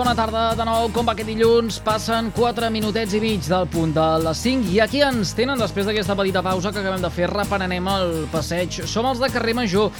[0.00, 0.86] bona tarda de nou.
[0.94, 1.76] Com va aquest dilluns?
[1.84, 5.84] Passen 4 minutets i mig del punt de les 5 i aquí ens tenen, després
[5.84, 8.78] d'aquesta petita pausa que acabem de fer, reprenem el passeig.
[8.88, 9.90] Som els de carrer Major,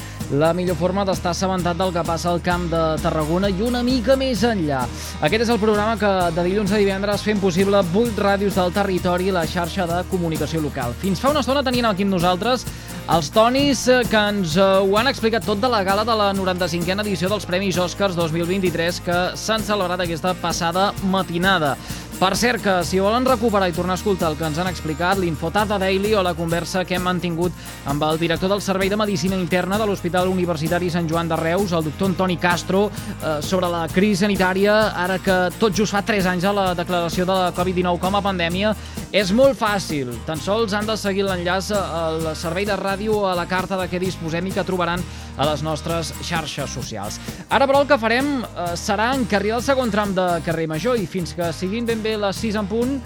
[0.41, 4.17] la millor forma d'estar assabentat del que passa al camp de Tarragona i una mica
[4.17, 4.87] més enllà.
[5.21, 9.29] Aquest és el programa que de dilluns a divendres fem possible 8 ràdios del territori
[9.29, 10.97] i la xarxa de comunicació local.
[11.03, 12.65] Fins fa una estona tenien aquí amb nosaltres
[13.11, 16.29] els Tonis eh, que ens eh, ho han explicat tot de la gala de la
[16.37, 21.73] 95a edició dels Premis Oscars 2023 que s'han celebrat aquesta passada matinada.
[22.21, 25.17] Per cert, que si volen recuperar i tornar a escoltar el que ens han explicat,
[25.17, 27.55] l'Infotada Daily o la conversa que hem mantingut
[27.89, 31.73] amb el director del Servei de Medicina Interna de l'Hospital Universitari Sant Joan de Reus,
[31.73, 36.29] el doctor Antoni Castro, eh, sobre la crisi sanitària, ara que tot just fa 3
[36.35, 38.75] anys a la declaració de la Covid-19 com a pandèmia,
[39.13, 40.13] és molt fàcil.
[40.27, 43.99] Tan sols han de seguir l'enllaç al servei de ràdio a la carta de què
[43.99, 45.01] disposem i que trobaran
[45.41, 47.17] a les nostres xarxes socials.
[47.49, 51.09] Ara, però, el que farem eh, serà encarrilar el segon tram de carrer Major i
[51.09, 53.01] fins que siguin ben bé les 6 en punt,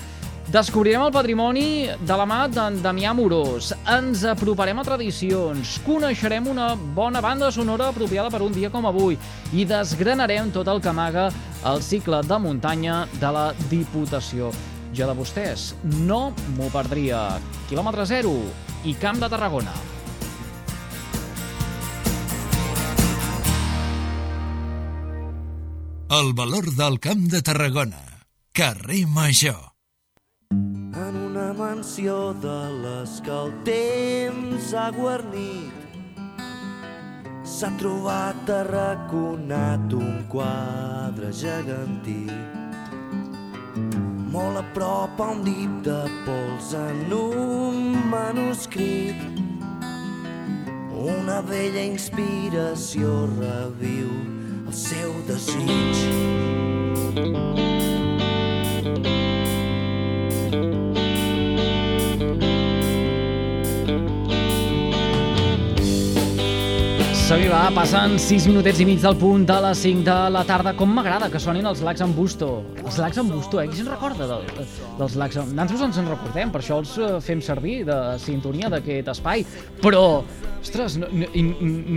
[0.45, 6.75] Descobrirem el patrimoni de la mà d'en Damià Morós, ens aproparem a tradicions, coneixerem una
[6.77, 9.17] bona banda sonora apropiada per un dia com avui
[9.57, 11.31] i desgranarem tot el que amaga
[11.73, 14.53] el cicle de muntanya de la Diputació.
[14.95, 15.73] Jo de vostès
[16.05, 17.41] no m'ho perdria.
[17.67, 18.37] Quilòmetre zero
[18.85, 19.75] i Camp de Tarragona.
[26.15, 28.14] El valor del Camp de Tarragona.
[28.57, 29.73] Carrer Major.
[30.53, 35.75] En una mansió de les que el temps ha guarnit
[37.43, 42.31] s'ha trobat arraconat un quadre gegantí.
[44.31, 47.83] Molt a prop a un dit de pols en un
[48.15, 49.19] manuscrit.
[51.19, 54.15] Una vella inspiració reviu
[54.63, 57.64] el seu desig.
[67.35, 70.71] Som-hi va, passen 6 minutets i mig del punt de les 5 de la tarda.
[70.79, 72.61] Com m'agrada que sonin els lacs en busto.
[72.85, 73.67] Els lacs en busto, eh?
[73.67, 74.47] Qui se'n recorda del,
[75.01, 75.51] dels lacs en...
[75.51, 79.43] Nosaltres ens en recordem, per això els eh, fem servir de sintonia d'aquest espai.
[79.83, 80.05] Però,
[80.61, 81.27] ostres, no, no,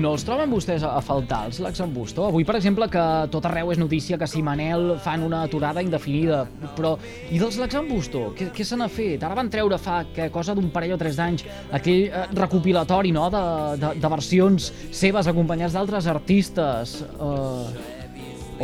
[0.02, 2.26] no els troben vostès a, faltar, els lacs en busto?
[2.26, 6.48] Avui, per exemple, que tot arreu és notícia que si Manel fan una aturada indefinida.
[6.80, 6.96] Però,
[7.30, 8.32] i dels lacs en busto?
[8.40, 9.22] Què, què se n'ha fet?
[9.22, 11.46] Ara van treure fa que cosa d'un parell o tres d'anys
[11.78, 13.30] aquell eh, recopilatori no?
[13.30, 13.46] de,
[13.86, 16.98] de, de versions seves acompanyats d'altres artistes.
[17.20, 17.68] Uh,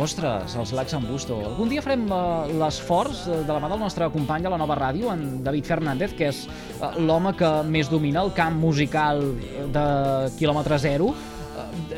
[0.00, 1.36] ostres, els Lacs en Busto.
[1.46, 5.12] Algun dia farem uh, l'esforç de la mà del nostre company a la nova ràdio,
[5.12, 6.44] en David Fernández, que és
[6.80, 9.22] uh, l'home que més domina el camp musical
[9.74, 9.86] de
[10.40, 11.12] quilòmetre zero,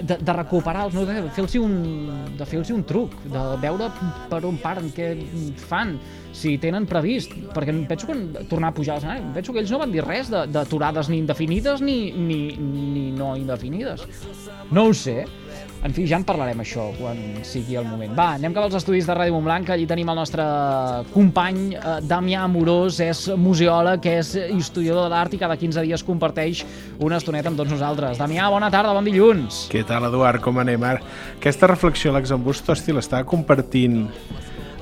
[0.03, 1.07] de, de recuperar-los, no?
[1.07, 1.75] de fer-los un,
[2.37, 3.89] de fer un truc, de veure
[4.31, 5.13] per on paren, què
[5.69, 5.97] fan,
[6.37, 9.95] si tenen previst, perquè penso que tornar a pujar l'escenari, penso que ells no van
[9.95, 14.05] dir res d'aturades ni indefinides ni, ni, ni no indefinides.
[14.71, 15.25] No ho sé.
[15.85, 18.15] En fi, ja en parlarem això quan sigui el moment.
[18.17, 20.45] Va, anem cap als estudis de Ràdio Montblanc, allí tenim el nostre
[21.13, 26.65] company eh, Damià Amorós, és museòleg, és historiador de l'art i cada 15 dies comparteix
[26.99, 28.19] una estoneta amb tots nosaltres.
[28.19, 29.67] Damià, bona tarda, bon dilluns.
[29.73, 31.05] Què tal, Eduard, com anem ara?
[31.37, 34.07] Aquesta reflexió a l'exambusto, hosti, l'estava compartint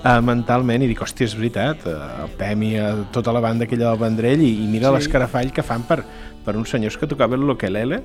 [0.05, 3.91] uh, mentalment i dic, hòstia, és veritat, uh, el Pemi, uh, tota la banda aquella
[3.91, 4.99] del Vendrell i, i mira sí.
[4.99, 6.01] l'escarafall que fan per,
[6.47, 8.03] per uns senyors que tocaven l'Okelele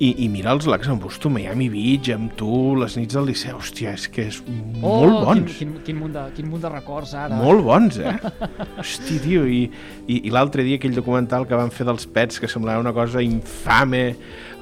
[0.00, 2.48] i, i mira els lacs amb Busto, Miami Beach, amb tu,
[2.80, 5.50] les nits del Liceu, hòstia, és que és oh, molt bons.
[5.58, 7.36] Quin, quin, quin, munt de, quin munt de records ara.
[7.36, 8.14] Molt bons, eh?
[8.80, 9.60] Hosti, tio, i,
[10.06, 13.20] i, i l'altre dia aquell documental que van fer dels pets, que semblava una cosa
[13.24, 14.02] infame,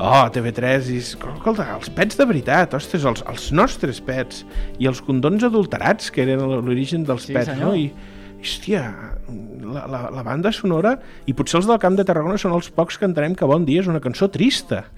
[0.02, 0.98] oh, TV3, i...
[1.04, 4.42] Escolta, els pets de veritat, ostres, els, els nostres pets,
[4.82, 7.76] i els condons adulterats, que eren l'origen dels Sí, pets, senyor.
[7.76, 7.78] no?
[7.78, 8.88] I, hòstia,
[9.70, 10.98] la, la, la banda sonora,
[11.30, 13.86] i potser els del Camp de Tarragona són els pocs que entenem que Bon Dia
[13.86, 14.88] és una cançó trista,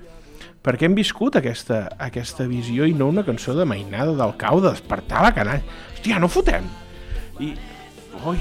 [0.64, 4.70] perquè hem viscut aquesta, aquesta visió i no una cançó de mainada del cau de
[4.70, 5.62] despertar la canalla.
[5.94, 6.66] Hòstia, no fotem!
[7.40, 7.54] I,
[8.26, 8.38] ui,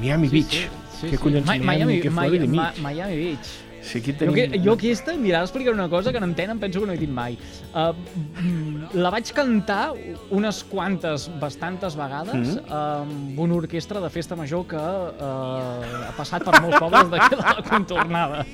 [0.00, 0.64] Miami Beach.
[0.94, 1.20] Sí, què sí.
[1.20, 2.80] collons Mi- Miami, què Mi- fora de Mi- mig?
[2.80, 3.52] Miami Beach.
[3.84, 4.34] Si aquí Jo, tenim...
[4.34, 6.94] que, jo aquesta em mirava explicar una cosa que no entenc, em penso que no
[6.94, 7.36] he dit mai.
[7.74, 7.92] Uh,
[8.40, 9.92] mm, la vaig cantar
[10.32, 12.72] unes quantes, bastantes vegades, mm.
[12.72, 17.42] amb una orquestra de festa major que uh, ha passat per molts pobles d'aquí de
[17.42, 18.44] la contornada.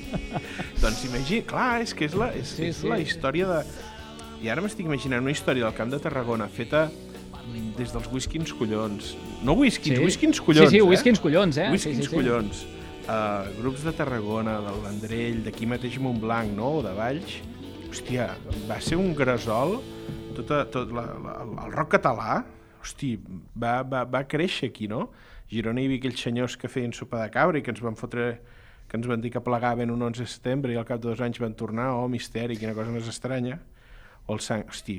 [0.81, 2.91] Doncs imagina, clar, és que és la, és, Sí, és sí.
[2.91, 3.63] la història de...
[4.41, 6.89] I ara m'estic imaginant una història del Camp de Tarragona feta
[7.77, 9.15] des dels whiskins collons.
[9.45, 10.03] No whiskins, sí.
[10.03, 10.87] whiskins collons, Sí, sí, eh?
[10.87, 11.71] whiskins collons, eh?
[11.71, 12.15] Whiskins sí, sí, sí.
[12.15, 12.65] collons.
[13.11, 17.33] Uh, grups de Tarragona, del Vendrell, d'aquí mateix Montblanc, no?, o de Valls,
[17.89, 18.29] hòstia,
[18.69, 19.81] va ser un gresol,
[20.37, 21.33] tota, tot la, la,
[21.65, 22.37] el rock català,
[22.79, 23.17] hosti,
[23.59, 25.09] va, va, va créixer aquí, no?
[25.11, 27.97] A Girona hi havia aquells senyors que feien sopa de cabra i que ens van
[27.99, 28.29] fotre
[28.87, 31.19] que ens van dir que plegaven un 11 de setembre i al cap de dos
[31.23, 33.57] anys van tornar, oh, misteri, quina cosa més estranya.
[34.27, 34.65] O el sang...
[34.67, 34.97] Hosti,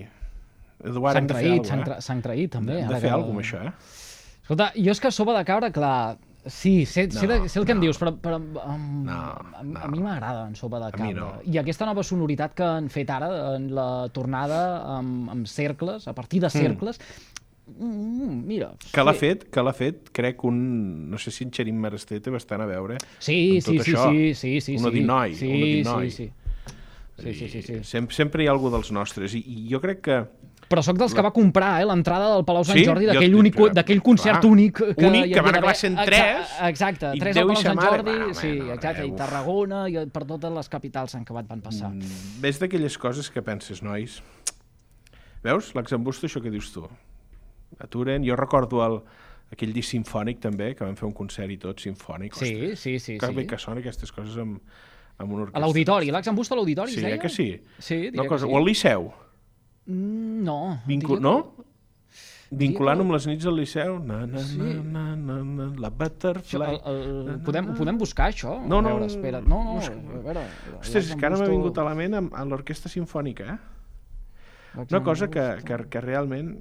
[0.82, 2.78] Eduard, S'han traït, s'han s'han traït, també.
[2.80, 4.38] Hem de fer que- alguna cosa això, eh?
[4.42, 6.16] Escolta, jo és que sopa de cabra, clar,
[6.46, 7.82] sí, sé, sé, de, No, sé el que em no.
[7.86, 9.80] dius, però, però um, No, a, no.
[9.80, 11.12] a mi m'agrada en sopa de cabra.
[11.14, 11.28] no.
[11.46, 14.62] I aquesta nova sonoritat que han fet ara, en la tornada
[14.98, 16.98] amb, amb cercles, a partir de cercles,
[17.66, 18.72] mm, mira...
[18.92, 19.18] Que l'ha sí.
[19.22, 21.10] fet, que l'ha fet, crec un...
[21.10, 23.92] No sé si en Xerim Marester té bastant a veure Sí, amb sí, tot sí,
[23.92, 24.10] això.
[24.10, 24.90] sí, sí, sí, Un sí.
[24.92, 26.10] odinoi, sí, un odinoi.
[26.10, 26.30] Sí, sí.
[27.22, 27.74] Sí, sí, sí, sí.
[27.86, 29.34] Sempre, sempre hi ha algú dels nostres.
[29.38, 30.16] I, I jo crec que...
[30.72, 32.84] Però sóc dels que va comprar eh, l'entrada del Palau Sant Sí?
[32.88, 34.50] Jordi, Jo- d'aquell únic, d'aquell concert clar.
[34.52, 37.54] únic que, Únic, que van acabar sent Exa- tres, Exacte, i tres Déu al i
[37.54, 37.90] Palau sa Sant mare.
[38.02, 39.12] Jordi, Va, sí, exacte, i.
[39.18, 41.90] Tarragona, i per totes les capitals en què van passar.
[41.92, 44.22] Mm, ves d'aquelles coses que penses, nois.
[45.44, 45.72] Veus?
[45.74, 46.86] L'exembusto, això que dius tu.
[47.82, 48.24] Aturen.
[48.24, 49.00] Jo recordo el,
[49.52, 52.34] aquell disc sinfònic també, que vam fer un concert i tot, sinfònic.
[52.38, 53.18] Sí, Ostres, sí, sí.
[53.18, 53.46] que sí.
[53.50, 54.60] que són aquestes coses amb,
[55.18, 55.58] amb una orquestra.
[55.60, 57.18] A l'auditori, l'Ax en Busto a l'auditori, Sí, eh deia?
[57.18, 57.48] que sí?
[57.78, 58.52] Sí, no, cosa, sí.
[58.52, 59.10] O al Liceu.
[59.86, 60.78] Mm, No.
[60.86, 61.16] Vincu...
[61.16, 61.54] diria que- No?
[62.52, 63.98] Vinculant que- amb les nits al Liceu.
[64.04, 64.58] Na, na, Sí.
[64.58, 66.74] na, na, na, na, la Això, butterfly.
[66.84, 66.96] el,
[67.30, 68.58] el, podem, ho podem buscar, això?
[68.66, 69.40] No, A no, veure, espera.
[69.40, 70.42] No, no, no, a veure...
[70.78, 73.58] Ostres, és que ara m'ha vingut a la ment amb, amb l'orquestra sinfònica, eh?
[74.90, 76.52] Una cosa que, que, que realment...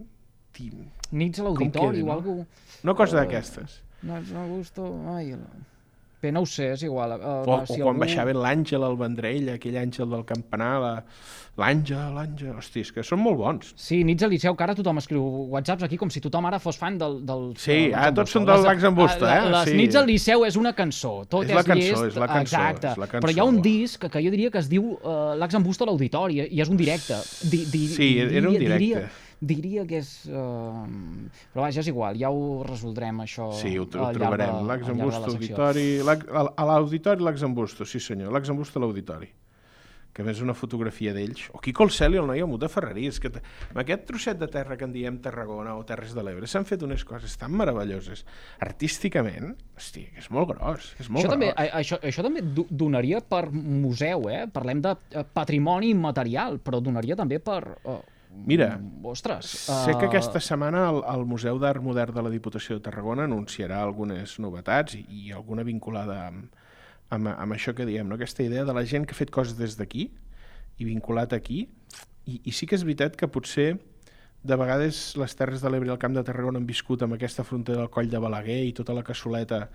[0.53, 0.71] ti-
[1.11, 2.13] Nits a l'auditori o no?
[2.13, 2.45] alguna
[2.83, 3.81] Una cosa d'aquestes.
[4.03, 4.87] No, no gusto...
[5.13, 5.35] Ai,
[6.21, 7.17] bé, no ho sé, és igual.
[7.19, 11.03] Uh, O, o quan baixaven l'Àngel al Vendrell, aquell àngel del campanar, la-
[11.59, 12.53] l'Àngel, l'Àngel...
[12.57, 13.73] Hosti, que són molt bons.
[13.75, 15.21] Sí, nits al Liceu, que ara tothom escriu
[15.51, 17.19] whatsapps aquí com si tothom ara fos fan del...
[17.27, 19.49] del Sí, del ara tots són del Lax en Busto, Les- eh?
[19.51, 19.75] Les Sí.
[19.81, 22.05] nits al Liceu és una cançó, tot És és, la cançó, llest.
[22.13, 22.87] és la cançó, Exacte.
[22.93, 23.63] és la Però hi ha un cançó.
[23.67, 26.69] disc que jo diria que es diu uh, Lax en Busto a l'auditori i és
[26.71, 27.19] un directe.
[27.43, 28.77] Di, di, Sí, era un directe.
[28.79, 29.09] Diria,
[29.41, 30.11] diria que és...
[30.29, 30.85] Uh...
[31.51, 34.21] Però vaja, és igual, ja ho resoldrem, això, Sí, ho, ho trobarem.
[34.21, 35.57] al llarg de la L'Axembusto secció.
[35.57, 35.85] auditori...
[36.55, 38.31] A l'auditori l'Axembusto, sí senyor.
[38.31, 39.31] L'Axembusto a l'auditori.
[40.11, 41.45] Que més és una fotografia d'ells.
[41.55, 43.05] O Quico el cel i el noi Amut de Ferrerí.
[43.07, 46.49] És que amb aquest trosset de terra que en diem Tarragona o Terres de l'Ebre
[46.51, 48.25] s'han fet unes coses tan meravelloses.
[48.59, 50.91] Artísticament, hosti, que és molt gros.
[50.99, 51.63] És molt Això també, gros.
[51.63, 54.45] a- això, això també do- donaria per museu, eh?
[54.51, 57.61] Parlem de eh, patrimoni immaterial, però donaria també per...
[57.83, 59.45] Uh, Mira, Ostres.
[59.67, 63.27] Sé que eh, aquesta setmana el, el Museu d'Art Modern de la Diputació de Tarragona
[63.29, 66.47] anunciarà algunes novetats i, i alguna vinculada amb,
[67.13, 68.17] amb, amb això que diem, no?
[68.17, 70.09] aquesta idea de la gent que ha fet coses des d'aquí
[70.79, 71.67] i vinculat aquí.
[72.25, 73.75] I, I sí que és veritat que potser
[74.43, 77.45] de vegades les Terres de l'Ebre i el Camp de Tarragona han viscut amb aquesta
[77.45, 79.67] frontera del Coll de Balaguer i tota la cassoleta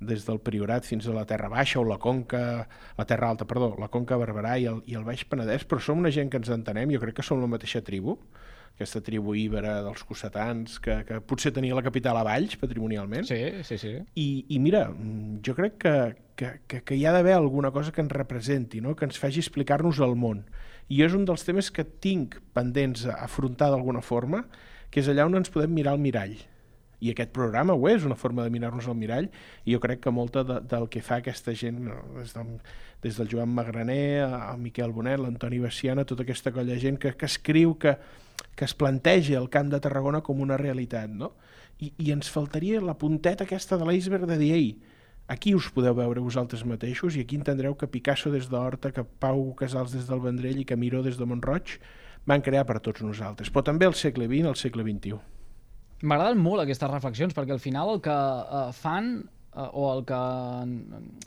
[0.00, 2.42] des del Priorat fins a la Terra Baixa o la Conca,
[2.98, 5.98] la Terra Alta, perdó, la Conca Barberà i el, i el Baix Penedès, però som
[5.98, 8.18] una gent que ens entenem, jo crec que som la mateixa tribu,
[8.78, 13.40] aquesta tribu íbera dels cossetans, que, que potser tenia la capital a Valls, patrimonialment, Sí,
[13.66, 13.96] sí, sí.
[14.14, 14.84] i, i mira,
[15.42, 15.96] jo crec que,
[16.38, 18.94] que, que, que hi ha d'haver alguna cosa que ens representi, no?
[18.94, 20.44] que ens faci explicar-nos el món.
[20.88, 24.44] I és un dels temes que tinc pendents a afrontar d'alguna forma,
[24.90, 26.36] que és allà on ens podem mirar al mirall.
[26.98, 29.28] I aquest programa ho és, una forma de mirar-nos al mirall,
[29.64, 32.56] i jo crec que molta de, del que fa aquesta gent, no, des, del,
[33.04, 37.14] des del Joan Magraner, el Miquel Bonet, l'Antoni Baciana, tota aquesta colla de gent que,
[37.14, 37.94] que escriu, que,
[38.58, 41.34] que es planteja el Camp de Tarragona com una realitat, no?
[41.78, 44.72] I, i ens faltaria la punteta aquesta de l'iceberg de dir, ei,
[45.28, 49.52] aquí us podeu veure vosaltres mateixos i aquí entendreu que Picasso des d'Horta, que Pau
[49.58, 51.76] Casals des del Vendrell i que Miró des de Montroig
[52.28, 55.20] van crear per tots nosaltres, però també al segle XX, al segle XXI.
[56.08, 60.18] M'agraden molt aquestes reflexions, perquè al final el que uh, fan uh, o el que
[60.64, 60.74] en,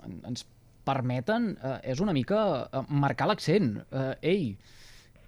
[0.05, 0.45] en, ens
[0.87, 2.41] permeten uh, és una mica
[2.89, 3.75] marcar l'accent.
[3.91, 4.55] Uh, ei,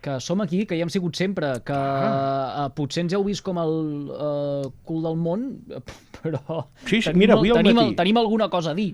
[0.04, 3.58] que som aquí, que hi hem sigut sempre, que uh, potser ens heu vist com
[3.62, 3.72] el
[4.12, 5.80] uh, cul del món, eh,
[6.20, 7.96] però Sí, sí, tenim, mira, avui tenim, matí.
[8.02, 8.92] tenim alguna cosa a dir.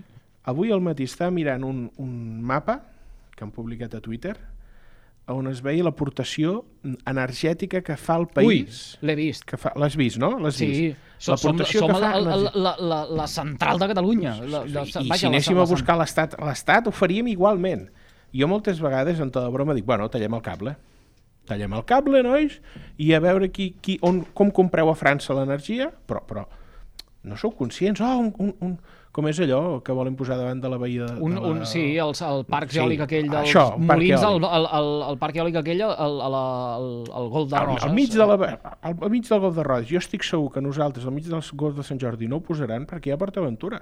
[0.50, 2.14] Avui al matí estava mirant un, un
[2.46, 2.80] mapa
[3.36, 4.38] que han publicat a Twitter
[5.30, 6.64] on es veia l'aportació
[7.06, 8.48] energètica que fa el país.
[8.98, 9.44] Ui, l'he vist.
[9.46, 9.72] que fa...
[9.78, 10.32] L'has vist, no?
[10.42, 11.04] L'has Sí, vist?
[11.22, 14.34] som, som, som la, fa la, la, la, la central de Catalunya.
[14.42, 17.86] La, la, I, vaja, si la- anéssim la a buscar l'Estat, l'Estat ho faríem igualment.
[18.34, 20.74] Jo moltes vegades, en tota broma, dic, bueno, tallem el cable.
[21.50, 22.60] Tallem el cable, nois,
[23.02, 26.46] i a veure qui, qui, on, com compreu a França l'energia, però, però
[27.26, 28.78] no sou conscients, oh, un, un, un,
[29.12, 31.50] com és allò que volen posar davant de la veïa de, Un, de la...
[31.50, 34.54] un, sí, el, el parc Sí, eòlic aquell dels això, molins, el, eòlic.
[34.60, 36.88] el, el, el parc eòlic aquell, el, el, el,
[37.20, 37.88] el Gol de al, Roses.
[37.90, 40.64] al, mig de la, al, al mig del Golf de Roses, jo estic segur que
[40.64, 43.82] nosaltres, al mig del Golf de Sant Jordi, no ho posaran perquè hi ha PortAventura.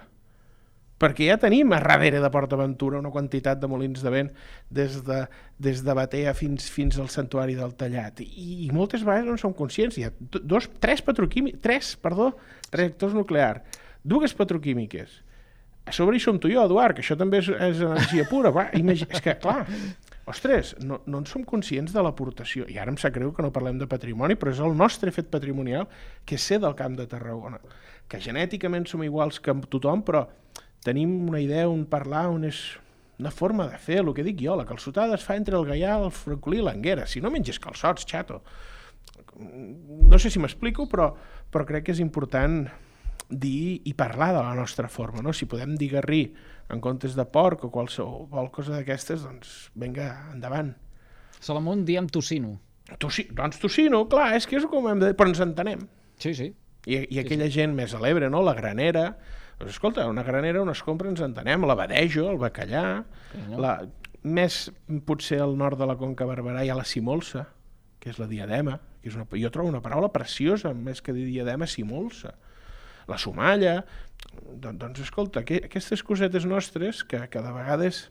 [0.98, 4.32] Perquè ja tenim a darrere de PortAventura una quantitat de molins de vent
[4.70, 5.20] des de,
[5.62, 8.24] des de Batea fins, fins al santuari del Tallat.
[8.26, 9.98] I, i moltes vegades no en som conscients.
[9.98, 11.04] Hi ha do- dos, tres
[11.62, 12.32] tres, perdó,
[12.72, 13.62] reactors nuclears,
[14.04, 15.22] dues petroquímiques.
[15.88, 18.50] A sobre hi som tu i jo, Eduard, que això també és, és energia pura.
[18.52, 19.06] Va, imagi...
[19.08, 19.62] És que, clar,
[20.28, 22.66] ostres, no, no en som conscients de l'aportació.
[22.68, 25.30] I ara em sap greu que no parlem de patrimoni, però és el nostre fet
[25.32, 25.88] patrimonial,
[26.28, 27.62] que és ser del Camp de Tarragona.
[28.12, 30.26] Que genèticament som iguals que tothom, però
[30.88, 32.62] tenim una idea, un parlar, un és
[33.18, 35.98] una forma de fer, el que dic jo, la calçotada es fa entre el gaià,
[36.00, 37.08] el francolí i l'anguera.
[37.10, 38.42] Si no menges calçots, xato.
[39.38, 41.12] No sé si m'explico, però,
[41.54, 42.68] però crec que és important
[43.28, 45.34] dir i parlar de la nostra forma, no?
[45.34, 46.22] Si podem dir garrí
[46.72, 50.74] en comptes de porc o qualsevol cosa d'aquestes, doncs vinga, endavant.
[51.40, 52.56] Salomón, diem tocino.
[53.02, 55.84] Tossi, doncs tocino, clar, és que és com hem de dir, però ens entenem.
[56.22, 56.54] Sí, sí.
[56.88, 58.40] I, i aquella gent més a l'Ebre, no?
[58.46, 59.10] La granera,
[59.58, 62.84] doncs escolta, una granera on es compra ens entenem, l'abadejo, el bacallà,
[63.32, 63.62] senyor.
[63.64, 63.72] la,
[64.28, 64.68] més
[65.08, 67.48] potser al nord de la Conca Barberà hi ha la simolsa,
[68.00, 71.26] que és la diadema, que és una, jo trobo una paraula preciosa, més que dir
[71.30, 72.36] diadema, simolsa.
[73.08, 73.80] La somalla,
[74.52, 78.08] doncs, doncs escolta, que, aquestes cosetes nostres que, que de vegades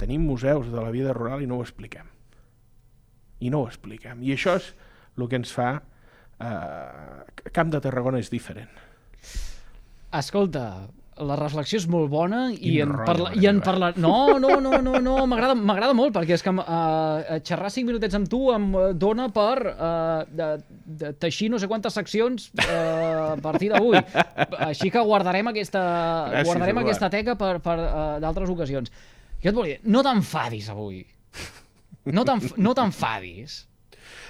[0.00, 2.08] tenim museus de la vida rural i no ho expliquem.
[3.44, 4.22] I no ho expliquem.
[4.24, 4.72] I això és
[5.18, 5.76] el que ens fa...
[6.38, 8.70] Eh, Camp de Tarragona és diferent.
[10.16, 10.88] Escolta,
[11.18, 13.90] la reflexió és molt bona i Quin en, parla, Maria i en parla...
[14.00, 18.30] No, no, no, no, no m'agrada molt perquè és que uh, xerrar cinc minutets amb
[18.30, 20.48] tu em eh, dona per uh, de,
[21.02, 24.00] de teixir no sé quantes seccions uh, a partir d'avui.
[24.68, 26.88] Així que guardarem aquesta, Gràcies, guardarem Eduard.
[26.88, 28.92] aquesta teca per, per uh, d'altres ocasions.
[29.42, 31.02] Jo et volia dir, no t'enfadis avui.
[32.08, 33.64] No t'enfadis.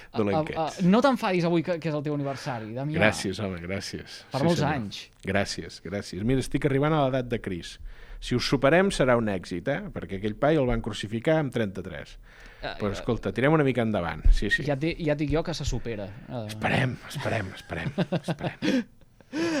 [0.09, 0.79] Uh, uh, ets.
[0.89, 2.97] no t'enfadis avui que, que és el teu aniversari, Damià.
[2.97, 4.23] Gràcies, home, gràcies.
[4.31, 4.79] Per molts senyor.
[4.79, 5.03] anys.
[5.27, 6.25] Gràcies, gràcies.
[6.25, 7.75] Mira, estic arribant a l'edat de Cris.
[8.19, 9.79] Si us superem serà un èxit, eh?
[9.93, 12.17] Perquè aquell pai el van crucificar amb 33.
[12.59, 14.25] Eh, Però escolta, tirem una mica endavant.
[14.35, 14.65] Sí, sí.
[14.67, 16.09] Ja, ja et dic jo que se supera.
[16.27, 18.81] Uh, Esperem, esperem, esperem, esperem.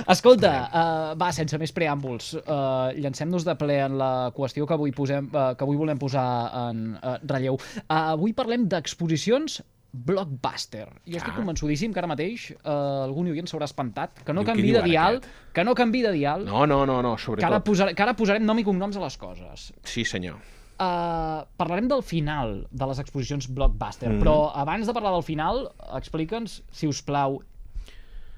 [0.09, 4.89] Escolta, uh, va, sense més preàmbuls, uh, llancem-nos de ple en la qüestió que avui,
[4.97, 6.25] posem, uh, que avui volem posar
[6.63, 7.59] en uh, relleu.
[7.83, 9.59] Uh, avui parlem d'exposicions
[9.91, 10.87] blockbuster.
[11.05, 11.37] Jo estic Ah.
[11.37, 15.17] convençudíssim que ara mateix uh, algun oient s'haurà espantat, que no Diu, canvi de dial,
[15.17, 15.33] aquest?
[15.53, 17.63] que no canvi de dial, No, no, no, no, que, ara sobretot.
[17.65, 19.73] posar, que ara posarem nom i cognoms a les coses.
[19.83, 20.35] Sí, senyor.
[20.79, 24.19] Uh, parlarem del final de les exposicions blockbuster, mm.
[24.21, 25.65] però abans de parlar del final,
[25.97, 27.41] explica'ns, si us plau,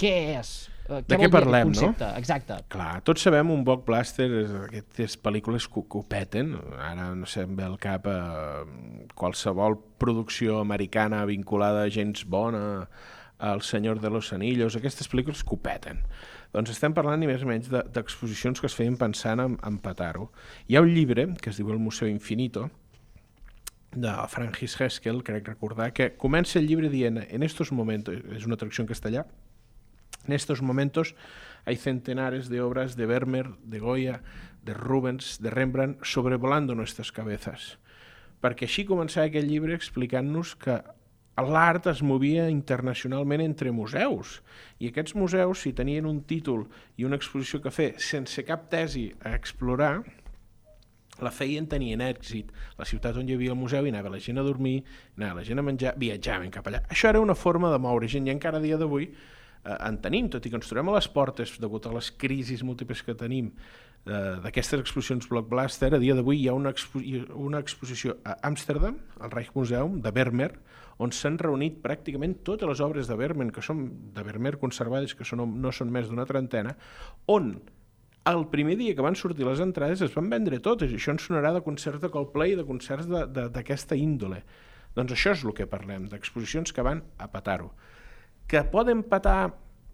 [0.01, 0.69] què és?
[0.89, 1.91] Uh, De què parlem, no?
[2.17, 2.57] Exacte.
[2.73, 4.27] Clar, tots sabem un blockbuster,
[4.65, 6.55] aquestes pel·lícules que, que ho peten.
[6.81, 8.17] Ara no sé, em ve al cap eh,
[9.15, 12.89] qualsevol producció americana vinculada a James Bond, a,
[13.51, 16.03] al Senyor de los Anillos, aquestes pel·lícules que ho peten.
[16.51, 19.77] Doncs estem parlant ni més ni menys de- d'exposicions que es feien pensant en, en
[19.79, 20.27] petar-ho.
[20.67, 22.67] Hi ha un llibre que es diu El Museu Infinito,
[23.95, 28.55] de Francis Heskel, crec recordar, que comença el llibre dient en estos momentos, és una
[28.59, 29.25] traducció en castellà,
[30.27, 31.15] En estos momentos
[31.65, 34.21] hay centenares de obras de Vermeer, de Goya,
[34.63, 37.77] de Rubens, de Rembrandt sobrevolando nuestras cabezas.
[38.41, 40.79] Perquè així començava aquell llibre explicant-nos que
[41.41, 44.39] l'art es movia internacionalment entre museus
[44.77, 49.07] i aquests museus, si tenien un títol i una exposició que fer sense cap tesi
[49.25, 50.01] a explorar,
[51.21, 52.49] la feien tenien èxit.
[52.79, 54.81] La ciutat on hi havia el museu hi anava la gent a dormir,
[55.17, 56.81] anava la gent a menjar, viatjaven cap allà.
[56.89, 59.11] Això era una forma de moure gent i encara a dia d'avui
[59.65, 62.63] eh, en tenim, tot i que ens trobem a les portes degut a les crisis
[62.63, 63.51] múltiples que tenim
[64.05, 66.99] eh, d'aquestes exposicions blockbuster, a dia d'avui hi ha una, expo
[67.35, 70.53] una exposició a Amsterdam, al Rijksmuseum, de Vermeer,
[71.01, 75.25] on s'han reunit pràcticament totes les obres de Vermeer, que són de Vermeer conservades, que
[75.25, 76.75] són, no són més d'una trentena,
[77.27, 77.55] on
[78.29, 81.23] el primer dia que van sortir les entrades es van vendre totes, i això ens
[81.25, 84.43] sonarà de concerts de Coldplay, de concerts de- de- d'aquesta índole.
[84.93, 87.71] Doncs això és el que parlem, d'exposicions que van a petar-ho.
[88.51, 89.53] Que poden petar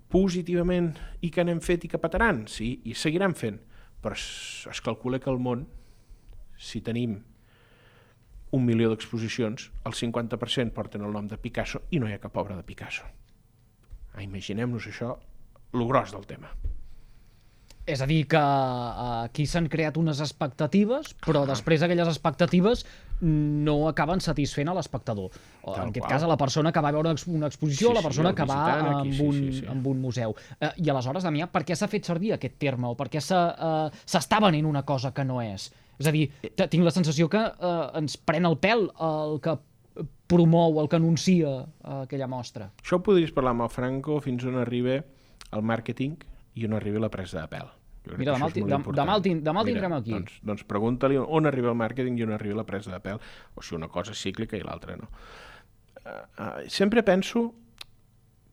[0.10, 3.60] positivament i que n'hem fet i que petaran, sí, i seguiran fent,
[4.02, 5.68] però es, es calcula que al món,
[6.58, 7.20] si tenim
[8.58, 12.38] un milió d'exposicions, el 50% porten el nom de Picasso i no hi ha cap
[12.40, 13.06] obra de Picasso.
[14.16, 15.14] Ah, Imaginem-nos això,
[15.74, 16.50] lo gros del tema.
[17.88, 22.82] És a dir, que uh, aquí s'han creat unes expectatives, però després aquelles expectatives
[23.24, 25.32] no acaben satisfent a l'espectador.
[25.63, 26.12] En aquest qual.
[26.12, 28.29] cas, a la persona que va veure una ex- una exposició, Sí, la sí, persona
[28.34, 29.65] el que va aquí, amb, sí, un, sí, sí.
[29.72, 30.36] amb un museu.
[30.60, 32.91] Uh, I aleshores, Damià, per què s'ha fet servir aquest terme?
[32.91, 35.70] O per què uh, s'està venent una cosa que no és?
[35.98, 36.27] És a dir,
[36.60, 39.56] tinc la sensació que uh, ens pren el pèl el que
[40.27, 42.67] promou, el que anuncia uh, aquella mostra.
[42.84, 45.00] Això ho podries parlar amb el Franco fins on arriba
[45.56, 46.20] el màrqueting
[46.60, 47.72] i on arriba la presa de pèl.
[48.16, 49.10] Mira, demà això el és ti- molt dem- important.
[49.10, 50.12] demà el demà el tindrem aquí.
[50.12, 53.20] Doncs, doncs pregunta-li on arriba el màrqueting i on arriba la presa de pèl,
[53.56, 55.10] o si una cosa és cíclica i l'altra no.
[56.06, 56.10] Uh,
[56.40, 57.54] uh, sempre penso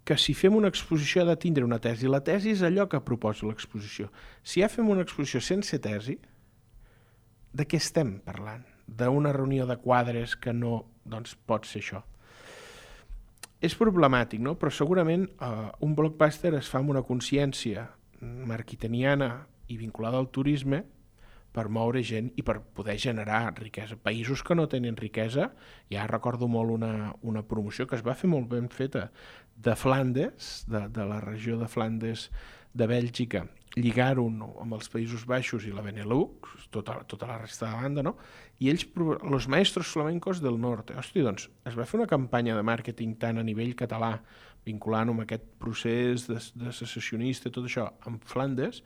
[0.04, 2.08] que si fem una exposició ha de tindre una tesi.
[2.08, 4.10] La tesi és allò que proposa l'exposició.
[4.42, 6.18] Si ja fem una exposició sense tesi,
[7.54, 8.64] de què estem parlant?
[8.86, 12.02] D'una reunió de quadres que no doncs, pot ser això.
[13.64, 14.56] És problemàtic, no?
[14.60, 17.86] però segurament uh, un blockbuster es fa amb una consciència
[18.24, 20.82] marquitaniana i vinculada al turisme
[21.54, 23.96] per moure gent i per poder generar riquesa.
[23.96, 25.52] Països que no tenen riquesa,
[25.92, 29.10] ja recordo molt una, una promoció que es va fer molt ben feta
[29.54, 32.30] de Flandes, de, de la regió de Flandes
[32.74, 33.44] de Bèlgica,
[33.78, 38.16] lligar-ho amb els Països Baixos i la Benelux, tota, tota la resta de banda, no?
[38.58, 42.66] i ells, els maestros flamencos del nord, hosti, doncs, es va fer una campanya de
[42.66, 44.16] màrqueting tant a nivell català,
[44.64, 48.82] vinculant amb aquest procés de, de secessionista, tot això, amb Flandes,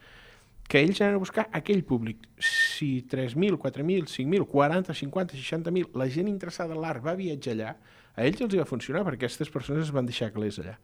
[0.68, 2.26] que ells anaven a buscar aquell públic.
[2.44, 7.72] Si 3.000, 4.000, 5.000, 40, 50, 60.000, la gent interessada en l'art va viatjar allà,
[8.18, 10.74] a ells els hi va funcionar perquè aquestes persones es van deixar calés allà.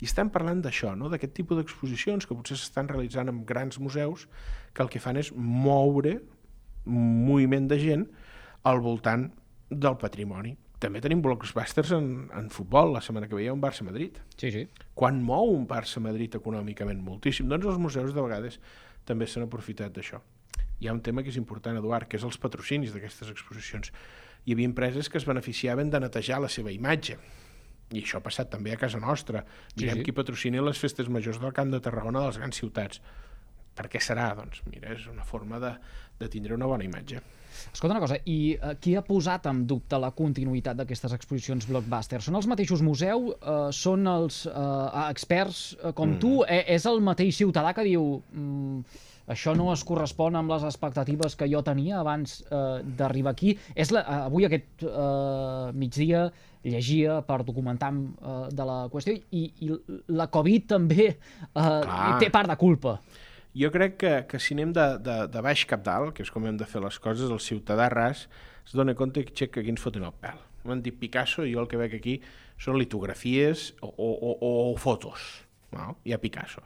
[0.00, 1.10] I estan parlant d'això, no?
[1.12, 4.28] d'aquest tipus d'exposicions que potser s'estan realitzant en grans museus
[4.72, 6.20] que el que fan és moure
[6.86, 8.06] un moviment de gent
[8.64, 9.28] al voltant
[9.68, 10.54] del patrimoni.
[10.82, 14.18] També tenim blockbusters en, en futbol, la setmana que ve hi ha un Barça-Madrid.
[14.36, 14.64] Sí, sí.
[14.98, 18.58] Quan mou un Barça-Madrid econòmicament moltíssim, doncs els museus de vegades
[19.08, 20.20] també s'han aprofitat d'això.
[20.80, 23.92] Hi ha un tema que és important, Eduard, que és els patrocinis d'aquestes exposicions.
[24.44, 27.16] Hi havia empreses que es beneficiaven de netejar la seva imatge.
[27.94, 29.44] I això ha passat també a casa nostra.
[29.78, 30.04] Mirem Sí, sí.
[30.04, 33.00] qui patrocina les festes majors del Camp de Tarragona de les grans ciutats.
[33.74, 34.30] Per què serà?
[34.38, 35.72] Doncs mira, és una forma de,
[36.20, 37.22] de tindre una bona imatge.
[37.72, 42.20] Escolta una cosa, i uh, qui ha posat en dubte la continuïtat d'aquestes exposicions blockbuster?
[42.24, 43.34] Són els mateixos museus?
[43.38, 46.22] Uh, són els uh, experts uh, com mm.
[46.22, 46.36] tu?
[46.46, 49.02] E és el mateix ciutadà que diu mm,
[49.34, 53.54] això no es correspon amb les expectatives que jo tenia abans uh, d'arribar aquí?
[53.74, 56.26] És la, uh, avui aquest uh, migdia
[56.64, 59.70] llegia per documentar uh, de la qüestió i, i
[60.16, 61.10] la Covid també
[61.52, 62.18] Clar.
[62.22, 62.98] té part de culpa.
[63.54, 66.46] Jo crec que, que si anem de, de, de baix cap dalt, que és com
[66.48, 68.24] hem de fer les coses, el ciutadà ras
[68.64, 70.40] es dona compte que, xec, que aquí ens foten el pèl.
[70.64, 72.16] M'han dit Picasso i jo el que veig aquí
[72.58, 75.22] són litografies o, o, o, o fotos.
[75.74, 75.94] No?
[76.06, 76.64] Hi ha Picasso.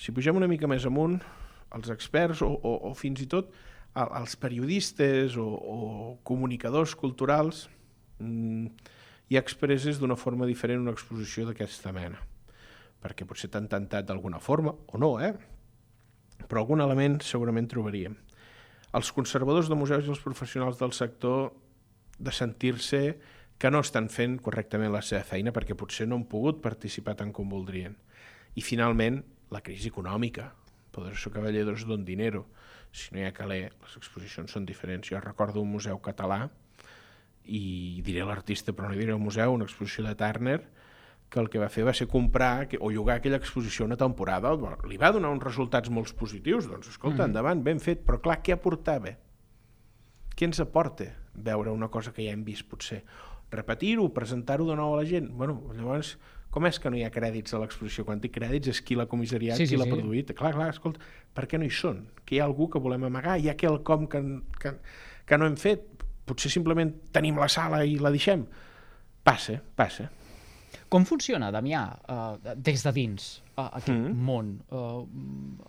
[0.00, 1.18] Si pugem una mica més amunt,
[1.74, 3.50] els experts o, o, o fins i tot
[3.98, 5.78] el- els periodistes o, o
[6.26, 7.66] comunicadors culturals
[8.22, 8.68] mm,
[9.34, 12.20] ja expresses d'una forma diferent una exposició d'aquesta mena
[13.04, 15.34] perquè potser t'han tentat d'alguna forma, o no, eh?
[16.48, 18.16] Però algun element segurament trobaríem.
[18.94, 21.52] Els conservadors de museus i els professionals del sector
[22.18, 23.18] de sentir-se
[23.58, 27.32] que no estan fent correctament la seva feina perquè potser no han pogut participar tant
[27.34, 27.96] com voldrien.
[28.54, 30.52] I finalment, la crisi econòmica.
[30.94, 32.46] Poderoso Caballeros don dinero.
[32.94, 35.08] Si no hi ha caler, les exposicions són diferents.
[35.10, 36.44] Jo recordo un museu català
[37.44, 40.60] i diré l'artista, però no diré el museu, una exposició de Turner,
[41.34, 44.52] que el que va fer va ser comprar que- o llogar aquella exposició una temporada.
[44.86, 47.30] Li va donar uns resultats molt positius, doncs escolta, mm.
[47.32, 49.16] endavant, ben fet, però clar, què aportava?
[50.34, 53.02] Què ens aporta veure una cosa que ja hem vist potser?
[53.50, 55.28] Repetir-ho, presentar-ho de nou a la gent?
[55.34, 56.14] Bueno, llavors,
[56.54, 58.04] com és que no hi ha crèdits a l'exposició?
[58.06, 59.94] Quan té crèdits és qui l'ha comissariat, Sí, qui sí, l'ha sí.
[59.94, 60.30] produït.
[60.38, 61.00] Clar, clar, escolta,
[61.34, 62.04] per què no hi són?
[62.24, 63.36] Que hi ha algú que volem amagar?
[63.42, 64.22] Hi ha quelcom que,
[64.62, 64.74] que,
[65.26, 65.86] que no hem fet?
[66.26, 68.46] Potser simplement tenim la sala i la deixem?
[69.24, 70.10] Passa, passa.
[70.92, 74.24] Com funciona, Damià, uh, des de dins uh, aquest mm.
[74.26, 74.50] Món?
[74.70, 75.04] Uh,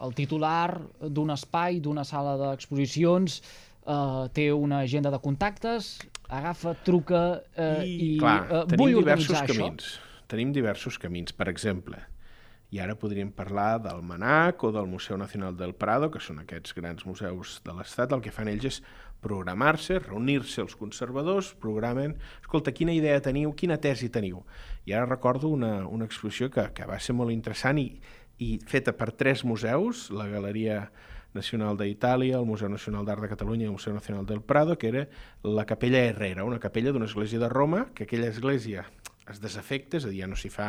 [0.06, 3.40] el titular d'un espai, d'una sala d'exposicions,
[3.86, 5.96] uh, té una agenda de contactes,
[6.30, 9.54] agafa, truca uh, i, clar, uh, tenim vull diversos això.
[9.54, 9.96] camins.
[10.32, 11.36] Tenim diversos camins.
[11.38, 12.02] Per exemple,
[12.74, 16.74] i ara podríem parlar del MANAC o del Museu Nacional del Prado, que són aquests
[16.76, 18.82] grans museus de l'Estat, el que fan ells és
[19.26, 24.44] programar-se, reunir-se els conservadors, programen, escolta, quina idea teniu, quina tesi teniu.
[24.86, 27.90] I ara recordo una, una exposició que, que va ser molt interessant i,
[28.38, 30.86] i feta per tres museus, la Galeria
[31.36, 34.88] Nacional d'Itàlia, el Museu Nacional d'Art de Catalunya i el Museu Nacional del Prado, que
[34.94, 35.08] era
[35.44, 38.86] la Capella Herrera, una capella d'una església de Roma, que aquella església
[39.32, 40.68] es desafecta, és a dir, ja no s'hi fa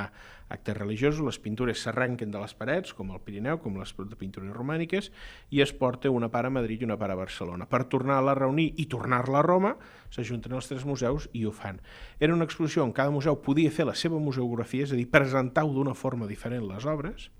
[0.53, 5.11] actes religiosos, les pintures s'arrenquen de les parets, com el Pirineu, com les pintures romàniques,
[5.53, 7.69] i es porta una part a Madrid i una part a Barcelona.
[7.69, 9.75] Per tornar-la a reunir i tornar-la a Roma,
[10.15, 11.81] s'ajunten els tres museus i ho fan.
[12.21, 15.75] Era una exposició on cada museu podia fer la seva museografia, és a dir, presentar-ho
[15.75, 17.31] d'una forma diferent les obres,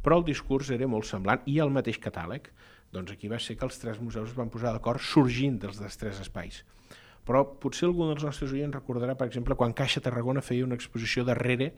[0.00, 2.48] però el discurs era molt semblant i el mateix catàleg.
[2.90, 6.18] Doncs aquí va ser que els tres museus es van posar d'acord sorgint dels tres
[6.22, 6.64] espais.
[7.26, 11.24] Però potser algun dels nostres oients recordarà, per exemple, quan Caixa Tarragona feia una exposició
[11.24, 11.74] darrere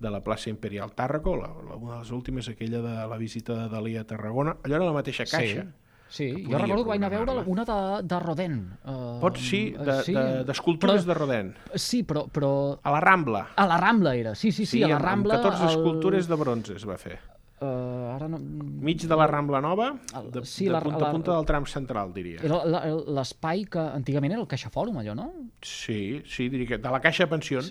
[0.00, 3.54] de la plaça Imperial Tàrraco, la, la, una de les últimes, aquella de la visita
[3.54, 4.56] de Dalí a Tarragona.
[4.64, 5.66] Allò era la mateixa caixa.
[6.14, 7.76] Sí, que jo recordo que vaig anar a veure una de,
[8.06, 8.56] de Rodin.
[8.84, 11.54] Uh, Pot sí, de- de- d'escultures de, de Rodin.
[11.74, 13.48] Sí, però, però A la Rambla.
[13.56, 15.34] a la Rambla era, sí, sí, sí, a la amb- Rambla...
[15.40, 17.18] Amb 14 el- escultures de bronze es va fer.
[17.60, 17.66] Uh,
[18.14, 18.38] ara no...
[18.38, 19.90] Mig de la Rambla Nova,
[20.32, 22.40] de, sí, de la- punta la- a punta del tram central, diria.
[22.42, 22.84] Era la-
[23.18, 25.28] l'espai que antigament era el Caixa Fòrum, allò, no?
[25.60, 27.70] Sí, sí, diria que de la Caixa de Pensions.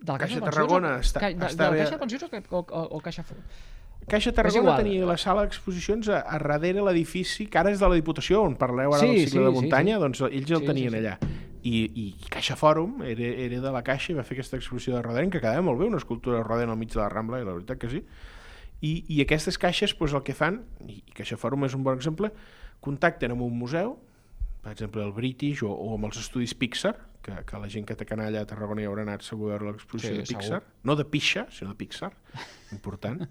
[0.00, 2.00] De la Caixa de Pensions Tarragona o- està- de, està de la bé- Caixa de
[2.06, 3.42] Pensions o, o, o, o Caixa Fòrum?
[4.10, 7.94] Caixa Tarragona tenia la sala d'exposicions a, a darrere l'edifici, que ara és de la
[7.98, 10.00] Diputació, on parleu ara Sí, del cicle sí, de sí, muntanya, sí.
[10.02, 11.04] doncs ells el Sí, tenien sí, sí.
[11.04, 11.18] allà.
[11.62, 15.02] I, I Caixa Fòrum era, era de la Caixa i va fer aquesta exposició de
[15.04, 17.44] Rodin, que quedava molt bé, una escultura de Rodin al mig de la Rambla, i
[17.44, 18.00] la veritat que sí.
[18.80, 21.98] I, i aquestes caixes doncs, el que fan, i, i Caixa Fòrum és un bon
[21.98, 22.30] exemple,
[22.80, 23.98] contacten amb un museu,
[24.64, 27.96] per exemple el British o, o amb els estudis Pixar, que, que la gent que
[27.96, 30.40] té canalla a Tarragona hi haurà anat segur a veure l'exposició Sí, de segur.
[30.40, 32.10] Pixar, no de Pixa, sinó de Pixar,
[32.76, 33.26] important,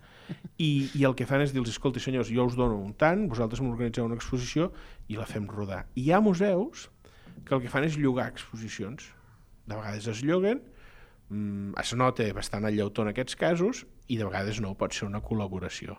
[0.62, 3.64] I, i el que fan és dir-los, escolti senyors, jo us dono un tant, vosaltres
[3.66, 4.70] m'organitzeu una exposició
[5.10, 5.88] i la fem rodar.
[5.98, 6.90] I hi ha museus
[7.46, 9.10] que el que fan és llogar exposicions.
[9.66, 10.62] De vegades es lloguen,
[11.30, 15.08] mm, es nota bastant el llautó en aquests casos, i de vegades no, pot ser
[15.08, 15.98] una col·laboració.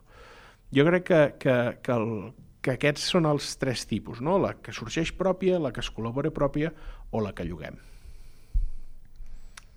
[0.75, 4.39] Jo crec que, que, que, el, que aquests són els tres tipus, no?
[4.39, 6.75] la que sorgeix pròpia, la que es col·labora pròpia
[7.11, 7.79] o la que lloguem.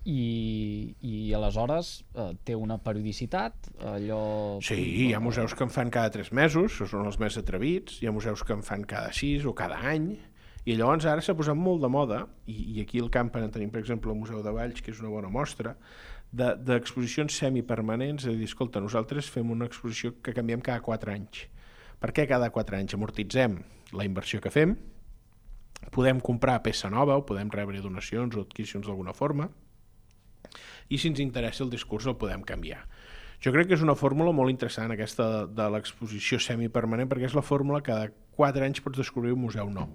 [0.03, 4.19] I, i aleshores eh, té una periodicitat, allò...
[4.65, 8.01] Sí, hi ha museus que en fan cada tres mesos, això són els més atrevits,
[8.01, 10.11] hi ha museus que en fan cada sis o cada any,
[10.65, 13.71] i llavors ara s'ha posat molt de moda, i, i aquí al Campen en tenim,
[13.73, 15.75] per exemple, el Museu de Valls, que és una bona mostra,
[16.31, 21.13] de- d'exposicions semipermanents, és a dir, escolta, nosaltres fem una exposició que canviem cada quatre
[21.13, 21.43] anys.
[21.99, 22.95] Per què cada quatre anys?
[22.95, 23.59] Amortitzem
[23.93, 24.77] la inversió que fem,
[25.91, 29.49] podem comprar peça nova o podem rebre donacions o adquisicions d'alguna forma,
[30.89, 32.85] i si ens interessa el discurs el podem canviar.
[33.43, 37.35] Jo crec que és una fórmula molt interessant aquesta de, de l'exposició semipermanent perquè és
[37.35, 39.89] la fórmula que cada 4 anys pots descobrir un museu nou.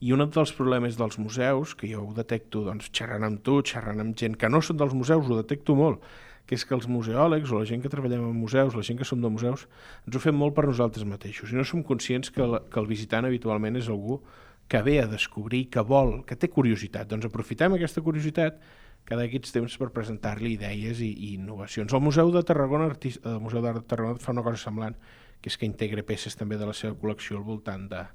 [0.00, 4.00] I un dels problemes dels museus, que jo ho detecto doncs, xerrant amb tu, xerrant
[4.00, 6.00] amb gent que no són dels museus, ho detecto molt,
[6.48, 9.04] que és que els museòlegs o la gent que treballem en museus, la gent que
[9.04, 9.66] som de museus,
[10.06, 12.88] ens ho fem molt per nosaltres mateixos i no som conscients que, la, que el
[12.88, 14.22] visitant habitualment és algú
[14.70, 17.08] que ve a descobrir, que vol, que té curiositat.
[17.10, 18.60] Doncs aprofitem aquesta curiositat
[19.04, 21.92] cada aquests temps per presentar-li idees i, i innovacions.
[21.92, 24.96] El Museu de Tarragona, Artis- el Museu d'Art de Tarragona fa una cosa semblant,
[25.42, 28.06] que és que integra peces també de la seva col·lecció al voltant de,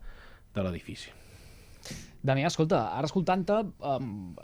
[0.56, 1.13] de l'edifici.
[2.26, 4.36] Damià, escolta, ara escoltant-te, um,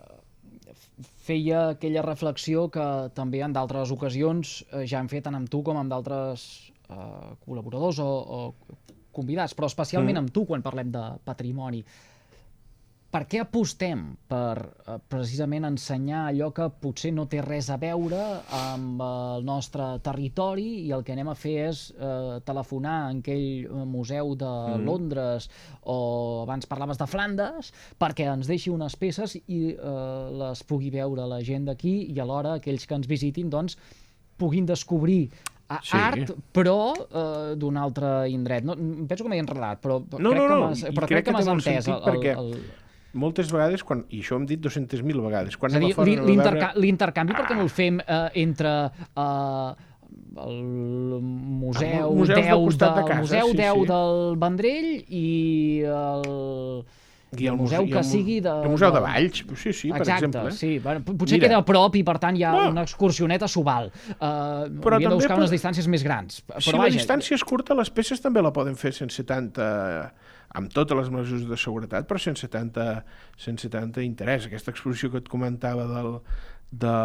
[1.21, 2.85] feia aquella reflexió que
[3.17, 6.45] també en d'altres ocasions eh, ja hem fet tant amb tu com amb d'altres
[6.89, 8.39] eh, col·laboradors o, o
[9.11, 10.23] convidats, però especialment Mm.
[10.23, 11.83] amb tu quan parlem de patrimoni.
[13.11, 14.55] Per què apostem per
[14.87, 18.21] eh, precisament ensenyar allò que potser no té res a veure
[18.55, 23.65] amb el nostre territori i el que anem a fer és eh, telefonar en aquell
[23.67, 24.85] eh, museu de Mm.
[24.87, 25.49] Londres
[25.83, 31.25] o abans parlaves de Flandes perquè ens deixi unes peces i eh, les pugui veure
[31.27, 33.75] la gent d'aquí i alhora aquells que ens visitin doncs
[34.39, 35.25] puguin descobrir
[35.71, 35.95] a Sí.
[35.97, 38.63] art, però eh, d'un altre indret.
[38.67, 38.75] No,
[39.07, 40.55] penso que m'he enredat, però, No, crec, no, no,
[41.23, 41.87] que m'has entès.
[41.87, 42.35] perquè
[43.13, 46.01] Moltes vegades, quan, i això ho hem dit 200.000 vegades, quan És a dir, a
[46.01, 48.69] a veure- l'intercanvi per què no el fem eh, entre
[49.15, 49.73] eh,
[50.45, 50.63] el
[51.21, 53.85] museu, El museus del 10 costat de del casa, museu sí, 10 sí.
[53.91, 56.85] del Vendrell i el,
[57.37, 58.49] I el museu muse- i que el sigui de...
[58.63, 60.51] El Museu de de- Valls, sí, sí, per Exacte, exemple.
[60.51, 60.71] sí.
[60.79, 61.47] Bueno, potser Mira.
[61.47, 62.69] queda a prop i per tant hi ha No.
[62.71, 63.91] una excursioneta s'ho val.
[64.19, 66.41] Uh, Però hauríem de buscar pot- unes distàncies més grans.
[66.47, 70.13] Però Si la vaja, distància és curta, les peces també la poden fer sense tanta
[70.57, 73.03] amb totes les mesures de seguretat, però sense tanta,
[73.39, 74.47] sense tanta interès.
[74.47, 76.17] Aquesta exposició que et comentava del,
[76.71, 76.95] de,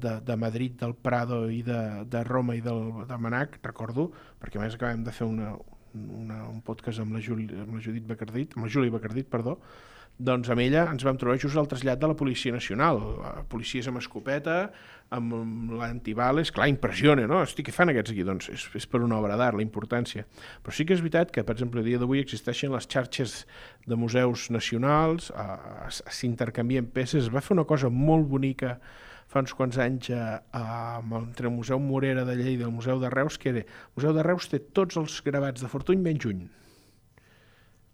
[0.00, 4.60] de, de Madrid, del Prado i de, de Roma i del, de Manac, recordo, perquè
[4.60, 5.54] a més acabem de fer una,
[5.94, 9.58] una, un podcast amb la, Juli, amb la Judit Bacardit, amb la Júlia Bacardit, perdó,
[10.18, 13.88] doncs amb ella ens vam trobar just al trasllat de la Policia Nacional, eh, policies
[13.90, 14.70] amb escopeta,
[15.14, 17.40] amb l'antibales, clar, impressiona, no?
[17.42, 18.22] Hosti, què fan aquests aquí?
[18.26, 20.24] Doncs és, és per una obra d'art, la importància.
[20.62, 23.42] Però sí que és veritat que, per exemple, a dia d'avui existeixen les xarxes
[23.86, 28.78] de museus nacionals, eh, s'intercanvien peces, es va fer una cosa molt bonica
[29.26, 30.64] fa uns quants anys a, a,
[31.18, 34.12] entre el Museu Morera de Lleida i el Museu de Reus, que era, el Museu
[34.14, 36.44] de Reus té tots els gravats de Fortuny menys un.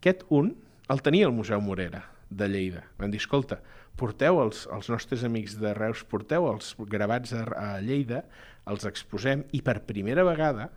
[0.01, 0.53] Aquest un
[0.91, 2.85] el tenia el Museu Morera de Lleida.
[2.99, 3.61] Van dir, escolta,
[3.99, 8.25] porteu els, els nostres amics de Reus, porteu els gravats a, a Lleida,
[8.71, 10.71] els exposem i per primera vegada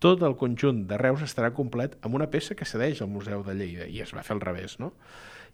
[0.00, 3.54] tot el conjunt de Reus estarà complet amb una peça que cedeix al Museu de
[3.56, 4.94] Lleida i es va fer al revés, no?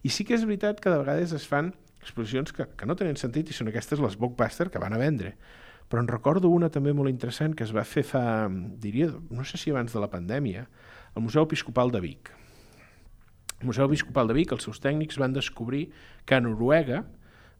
[0.06, 3.18] I sí que és veritat que de vegades es fan exposicions que, que no tenen
[3.18, 5.34] sentit i són aquestes les blockbuster que van a vendre.
[5.90, 8.24] Però en recordo una també molt interessant que es va fer fa,
[8.82, 10.66] diria, no sé si abans de la pandèmia,
[11.14, 12.30] al Museu Episcopal de Vic.
[13.62, 15.86] Museu Episcopal de Vic, els seus tècnics van descobrir
[16.28, 17.04] que a Noruega,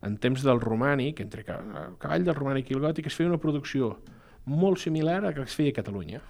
[0.04, 3.40] en temps del romànic, entre el cavall del romànic i el gòtic, es feia una
[3.40, 3.94] producció
[4.44, 6.20] molt similar a la que es feia a Catalunya.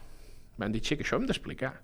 [0.57, 1.75] Van dir, que això hem d'explicar.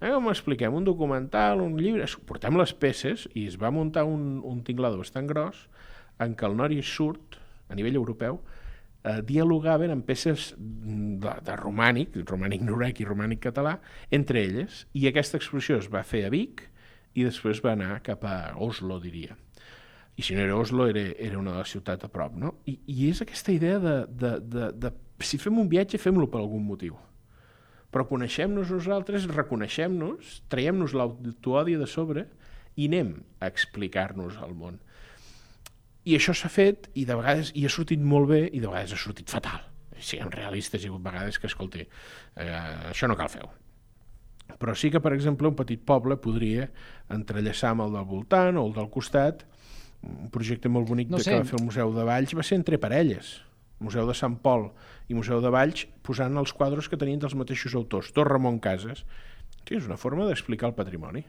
[0.00, 0.72] Eh, com expliquem?
[0.74, 2.08] Un documental, un llibre...
[2.26, 5.66] Portem les peces i es va muntar un, un tinglador bastant gros
[6.24, 7.36] en què el nord i sud,
[7.68, 8.40] a nivell europeu,
[9.04, 13.76] eh, dialogaven amb peces de, de romànic, romànic norec i romànic català,
[14.10, 16.69] entre elles, i aquesta exposició es va fer a Vic
[17.14, 19.36] i després va anar cap a Oslo, diria.
[20.16, 22.56] I si no era Oslo, era, era una ciutats a prop, no?
[22.68, 24.92] I, i és aquesta idea de, de, de, de
[25.24, 26.98] si fem un viatge, fem-lo per algun motiu
[27.90, 32.26] però coneixem-nos nosaltres, reconeixem-nos, traiem-nos l'autoodi de sobre
[32.78, 34.78] i anem a explicar-nos al món.
[36.06, 38.94] I això s'ha fet i de vegades i ha sortit molt bé i de vegades
[38.94, 39.66] ha sortit fatal.
[40.00, 41.82] Siguem realistes, hi ha hagut vegades que, escolti,
[42.40, 42.52] eh,
[42.94, 43.50] això no cal fer-ho.
[44.58, 46.70] Però sí que, per exemple, un petit poble podria
[47.12, 49.44] entrellaçar amb el del voltant o el del costat.
[50.02, 51.30] Un projecte molt bonic no sé.
[51.30, 53.34] que va fer el Museu de Valls va ser entre parelles
[53.80, 54.68] Museu de Sant Pol
[55.08, 59.04] i Museu de Valls, posant els quadres que tenien dels mateixos autors, tot Ramon Casas.
[59.64, 61.24] Sí, és una forma d'explicar el patrimoni.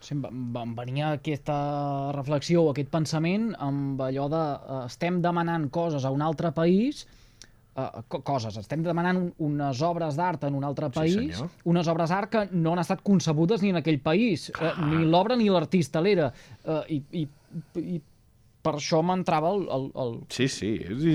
[0.00, 1.56] Sí, em venia aquesta
[2.16, 7.04] reflexió o aquest pensament amb allò de uh, estem demanant coses a un altre país
[7.76, 12.32] uh, coses, estem demanant unes obres d'art en un altre país, sí, unes obres d'art
[12.32, 16.32] que no han estat concebudes ni en aquell país, uh, ni l'obra ni l'artista l'era,
[16.64, 17.26] uh, i, i,
[17.84, 18.02] i
[18.66, 20.14] per això m'entrava el, el, el...
[20.34, 20.70] Sí, sí,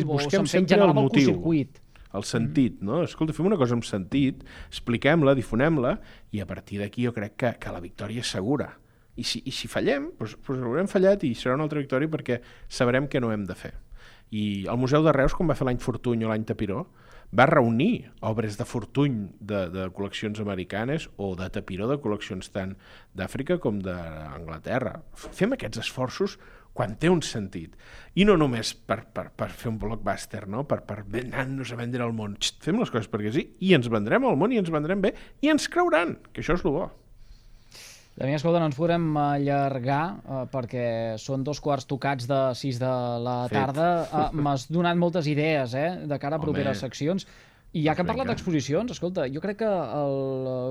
[0.08, 1.34] busquem sempre el motiu.
[1.36, 1.66] El,
[2.16, 3.02] el sentit, no?
[3.08, 5.98] Escolta, fem una cosa amb sentit, expliquem-la, difonem-la,
[6.36, 8.72] i a partir d'aquí jo crec que, que la victòria és segura.
[9.20, 12.40] I si, i si fallem, doncs, doncs haurem fallat i serà una altra victòria perquè
[12.72, 13.74] sabrem què no hem de fer.
[14.32, 16.86] I el Museu de Reus, com va fer l'any Fortuny o l'any Tapiró,
[17.36, 22.74] va reunir obres de Fortuny de, de col·leccions americanes o de Tapiró de col·leccions tant
[23.16, 24.98] d'Àfrica com d'Anglaterra.
[25.16, 26.38] Fem aquests esforços
[26.76, 27.76] quan té un sentit.
[28.16, 30.64] I no només per, per, per fer un blockbuster, no?
[30.68, 32.38] per, per anar-nos a vendre al món.
[32.40, 35.14] Xt, fem les coses perquè sí, i ens vendrem al món i ens vendrem bé,
[35.44, 36.88] i ens creuran, que això és el bo.
[38.20, 40.88] Damià, escolta, no ens podrem allargar eh, perquè
[41.22, 42.90] són dos quarts tocats de sis de
[43.24, 43.56] la Fet.
[43.56, 43.88] tarda.
[44.04, 46.90] Eh, M'has donat moltes idees eh, de cara a properes Home.
[46.90, 47.28] seccions.
[47.72, 50.16] I ja que hem parlat d'exposicions, escolta, jo crec que el,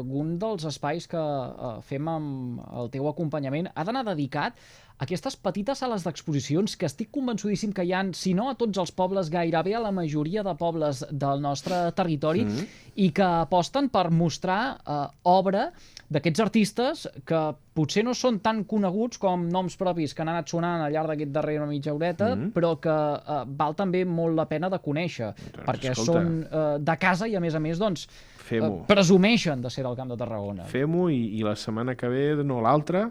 [0.03, 4.59] algun dels espais que uh, fem amb el teu acompanyament ha d'anar dedicat
[5.01, 8.93] aquestes petites sales d'exposicions que estic convençudíssim que hi han, si no a tots els
[8.93, 12.67] pobles, gairebé a la majoria de pobles del nostre territori, mm -hmm.
[12.97, 15.73] i que aposten per mostrar uh, obra
[16.11, 17.41] d'aquests artistes que
[17.73, 21.33] potser no són tan coneguts com noms propis que han anat sonant al llarg d'aquest
[21.33, 22.53] darrer mitja horeta, mm -hmm.
[22.53, 26.13] però que uh, val també molt la pena de conèixer, doncs, perquè escolta.
[26.13, 28.09] són uh, de casa i, a més a més, doncs,
[28.53, 30.65] uh, presumeixen de ser del Camp de Tarragona.
[30.65, 33.11] Fem-ho i, i la setmana que ve, no l'altra,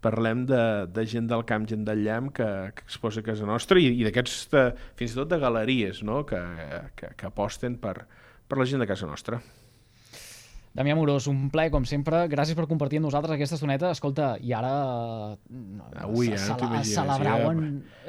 [0.00, 3.80] parlem de, de gent del camp, gent del llamp que, que exposa a casa nostra
[3.80, 4.48] i, i d'aquests,
[4.98, 6.22] fins i tot de galeries, no?
[6.28, 6.40] que,
[6.96, 7.96] que, que aposten per,
[8.48, 9.40] per la gent de casa nostra.
[10.70, 12.22] Damià Morós, un plaer, com sempre.
[12.30, 13.90] Gràcies per compartir amb nosaltres aquesta estoneta.
[13.90, 14.70] Escolta, i ara...
[16.04, 16.38] Avui, eh?
[16.38, 17.64] No celebrau en,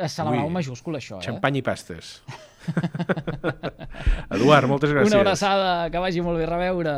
[0.06, 1.26] celebrau en majúscul, això, eh?
[1.26, 2.20] Xampany i pastes.
[4.36, 5.12] Eduard, moltes gràcies.
[5.12, 6.96] Una abraçada, que vagi molt bé reveure.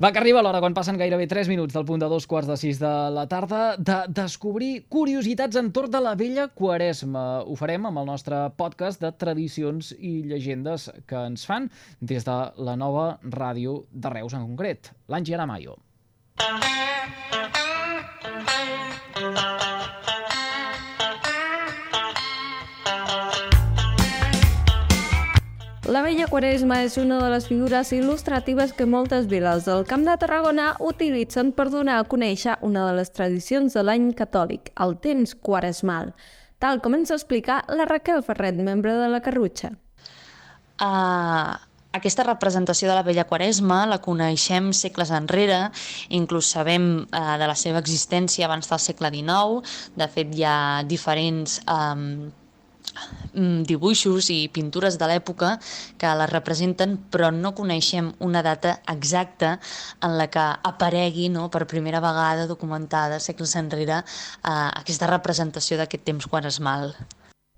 [0.00, 2.56] Va, que arriba l'hora, quan passen gairebé 3 minuts del punt de dos quarts de
[2.60, 7.42] 6 de la tarda, de descobrir curiositats entorn de la vella Quaresma.
[7.44, 12.40] Ho farem amb el nostre podcast de tradicions i llegendes que ens fan des de
[12.60, 15.78] la nova ràdio de Reus en concret, l'Angi Aramayo.
[25.90, 30.12] La vella Quaresma és una de les figures il·lustratives que moltes viles del Camp de
[30.22, 35.34] Tarragona utilitzen per donar a conèixer una de les tradicions de l'any catòlic, el temps
[35.34, 36.12] quaresmal,
[36.62, 39.72] tal com ens explica la Raquel Ferret, membre de la Carrutxa.
[40.78, 41.58] Uh,
[41.98, 45.72] aquesta representació de la Vella Quaresma la coneixem segles enrere,
[46.14, 49.74] inclús sabem uh, de la seva existència abans del segle XIX.
[49.98, 52.30] De fet, hi ha diferents um,
[53.68, 55.54] dibuixos i pintures de l'època
[56.00, 59.56] que la representen, però no coneixem una data exacta
[60.02, 66.06] en la que aparegui no, per primera vegada documentada segles enrere eh, aquesta representació d'aquest
[66.10, 66.94] temps quaresmal.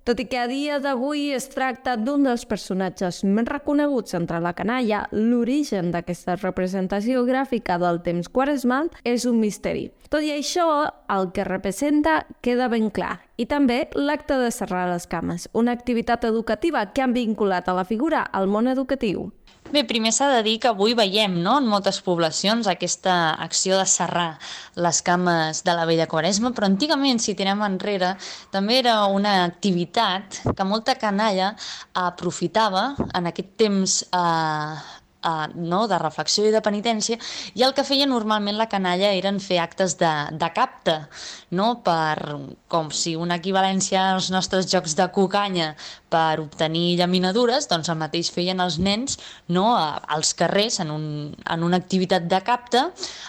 [0.03, 4.51] Tot i que a dia d'avui es tracta d'un dels personatges més reconeguts entre la
[4.59, 9.93] canalla, l'origen d'aquesta representació gràfica del temps quaresmal és un misteri.
[10.11, 10.67] Tot i això,
[11.07, 13.21] el que representa queda ben clar.
[13.38, 17.87] I també l'acte de serrar les cames, una activitat educativa que han vinculat a la
[17.87, 19.31] figura al món educatiu.
[19.72, 23.87] Bé, primer s'ha de dir que avui veiem no, en moltes poblacions aquesta acció de
[23.88, 24.35] serrar
[24.76, 28.11] les cames de la vella quaresma, però antigament, si tirem enrere,
[28.52, 31.54] també era una activitat que molta canalla
[31.96, 37.18] aprofitava en aquest temps eh, eh, no, de reflexió i de penitència,
[37.54, 40.98] i el que feia normalment la canalla eren fer actes de, de capte,
[41.50, 41.74] no?
[41.85, 42.38] per,
[42.72, 45.72] com si una equivalència als nostres jocs de cucanya
[46.12, 51.64] per obtenir llaminadures, doncs el mateix feien els nens no, als carrers en, un, en
[51.64, 52.82] una activitat de capte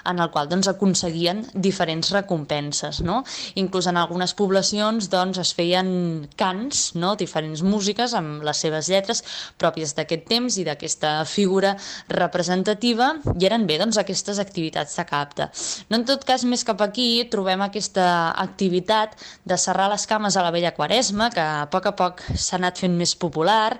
[0.10, 3.00] en el qual doncs, aconseguien diferents recompenses.
[3.06, 3.22] No?
[3.60, 7.16] Inclús en algunes poblacions doncs, es feien cants, no?
[7.20, 9.24] diferents músiques amb les seves lletres
[9.62, 11.78] pròpies d'aquest temps i d'aquesta figura
[12.12, 15.50] representativa i eren bé doncs, aquestes activitats de capta.
[15.90, 18.06] No en tot cas, més cap aquí trobem aquesta
[18.44, 22.58] activitat de serrar les cames a la vella quaresma, que a poc a poc s'ha
[22.60, 23.78] anat fent més popular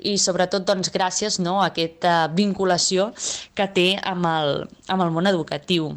[0.00, 3.10] i sobretot doncs, gràcies no, a aquesta vinculació
[3.54, 5.92] que té amb el, amb el món educatiu.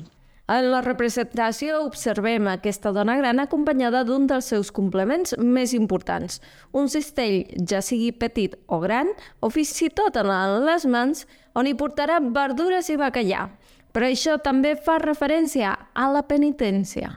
[0.45, 6.37] En la representació observem aquesta dona gran acompanyada d'un dels seus complements més importants,
[6.69, 9.09] un cistell, ja sigui petit o gran,
[9.41, 10.29] o fins i tot en
[10.67, 11.25] les mans,
[11.57, 13.47] on hi portarà verdures i bacallà.
[13.89, 17.15] Però això també fa referència a la penitència.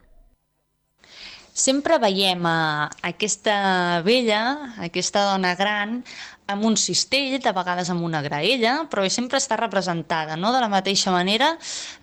[1.59, 4.42] Sempre veiem a aquesta vella,
[4.85, 5.99] aquesta dona gran,
[6.49, 10.53] amb un cistell, de vegades amb una graella, però sempre està representada, no?
[10.55, 11.57] De la mateixa manera,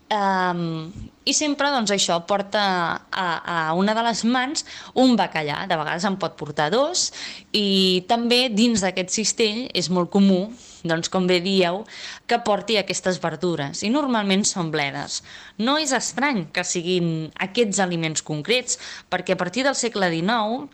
[0.06, 0.92] Um,
[1.26, 2.62] I sempre, doncs, això porta
[3.10, 4.62] a, a una de les mans
[5.02, 5.64] un bacallà.
[5.66, 7.08] De vegades en pot portar dos
[7.58, 10.52] i també dins d'aquest cistell és molt comú,
[10.90, 11.84] doncs, com bé dieu,
[12.30, 15.22] que porti aquestes verdures i normalment són bledes.
[15.58, 20.70] No és estrany que siguin aquests aliments concrets perquè a partir del segle XIX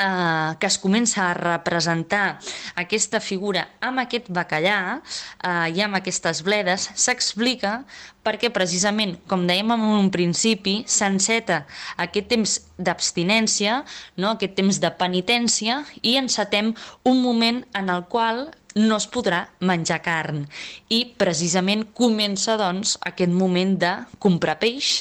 [0.00, 2.38] eh, que es comença a representar
[2.80, 7.80] aquesta figura amb aquest bacallà eh, i amb aquestes bledes s'explica
[8.24, 11.62] perquè precisament, com dèiem en un principi, s'enceta
[11.96, 13.80] aquest temps d'abstinència,
[14.20, 14.34] no?
[14.34, 16.74] aquest temps de penitència i encetem
[17.08, 20.44] un moment en el qual no es podrà menjar carn
[20.92, 25.00] i precisament comença doncs aquest moment de comprar peix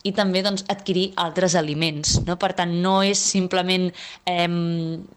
[0.00, 2.14] i també doncs, adquirir altres aliments.
[2.24, 2.38] No?
[2.40, 3.90] Per tant, no és simplement,
[4.24, 4.46] eh,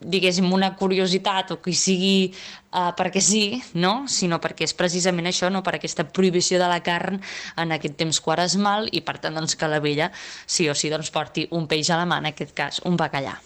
[0.01, 4.09] diguéssim, una curiositat o que sigui eh, perquè sí, no?
[4.11, 5.63] sinó perquè és precisament això, no?
[5.63, 7.21] per aquesta prohibició de la carn
[7.55, 10.11] en aquest temps quaresmal i per tant doncs, que la vella
[10.45, 13.39] sí o sí doncs, porti un peix a la mà, en aquest cas un bacallà.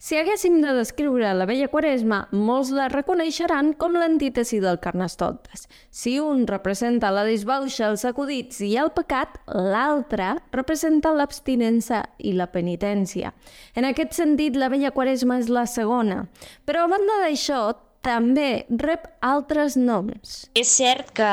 [0.00, 5.66] Si haguéssim de descriure la vella quaresma, molts la reconeixeran com l'antítesi del Carnestoltes.
[5.92, 12.48] Si un representa la disbauxa, els acudits i el pecat, l'altre representa l'abstinença i la
[12.48, 13.34] penitència.
[13.76, 16.22] En aquest sentit, la vella quaresma és la segona.
[16.64, 17.60] Però a banda d'això,
[18.00, 20.46] també rep altres noms.
[20.56, 21.28] És cert que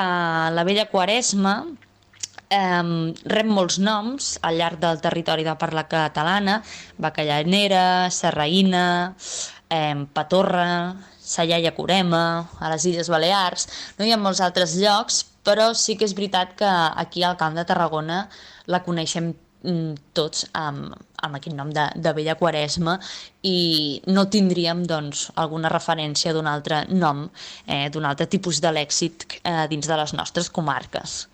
[0.51, 1.61] la vella quaresma
[2.49, 6.61] eh, rep molts noms al llarg del territori de parla catalana,
[6.97, 9.13] Bacallanera, Serraïna,
[9.69, 10.95] eh, Patorra,
[11.27, 16.07] Sallaia Corema, a les Illes Balears, no hi ha molts altres llocs, però sí que
[16.07, 16.69] és veritat que
[17.03, 18.21] aquí al Camp de Tarragona
[18.71, 19.33] la coneixem
[19.63, 22.97] mm, tots amb, amb aquest nom de, de Vella Quaresma
[23.47, 27.25] i no tindríem doncs, alguna referència d'un altre nom,
[27.65, 31.25] eh, d'un altre tipus de lèxic eh, dins de les nostres comarques.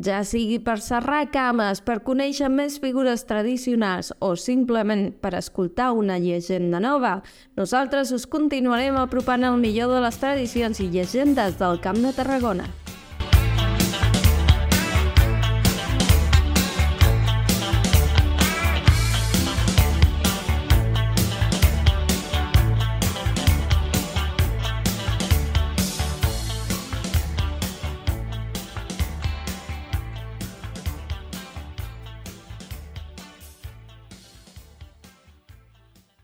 [0.00, 6.16] Ja sigui per serrar cames, per conèixer més figures tradicionals o simplement per escoltar una
[6.22, 7.18] llegenda nova,
[7.60, 12.70] nosaltres us continuarem apropant el millor de les tradicions i llegendes del Camp de Tarragona.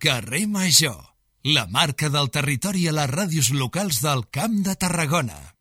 [0.06, 0.98] Carrer Major,
[1.42, 5.55] la marca del territori a les ràdios locals del Camp de Tarragona.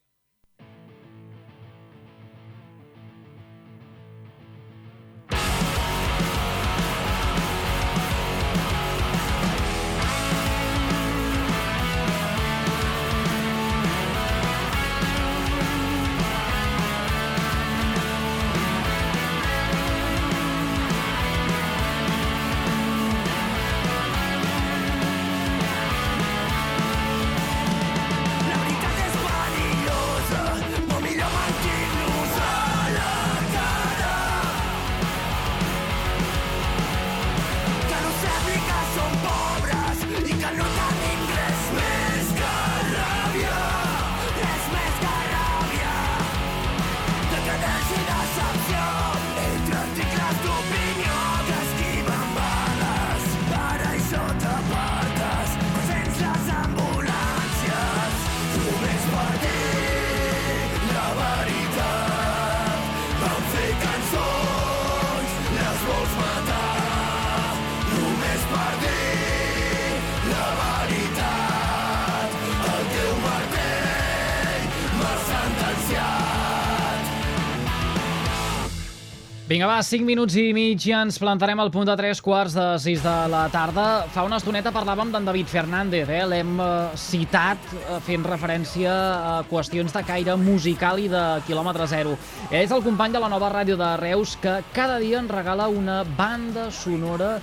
[79.55, 82.63] Vinga, va, 5 minuts i mig i ens plantarem al punt de 3 quarts de
[82.83, 83.85] 6 de la tarda.
[84.11, 86.25] Fa una estoneta parlàvem d'en David Fernández, eh?
[86.27, 92.17] l'hem eh, citat eh, fent referència a qüestions de caire musical i de quilòmetre zero.
[92.51, 96.01] És el company de la nova ràdio de Reus que cada dia ens regala una
[96.19, 97.37] banda sonora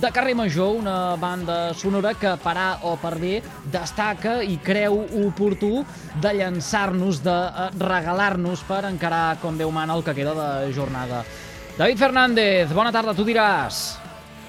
[0.00, 3.40] de carrer Major, una banda sonora que per A o per B
[3.72, 5.84] destaca i creu oportú
[6.20, 11.24] de llançar-nos, de eh, regalar-nos per encarar com Déu mana el que queda de jornada.
[11.78, 13.98] David Fernández, bona tarda, tu diràs.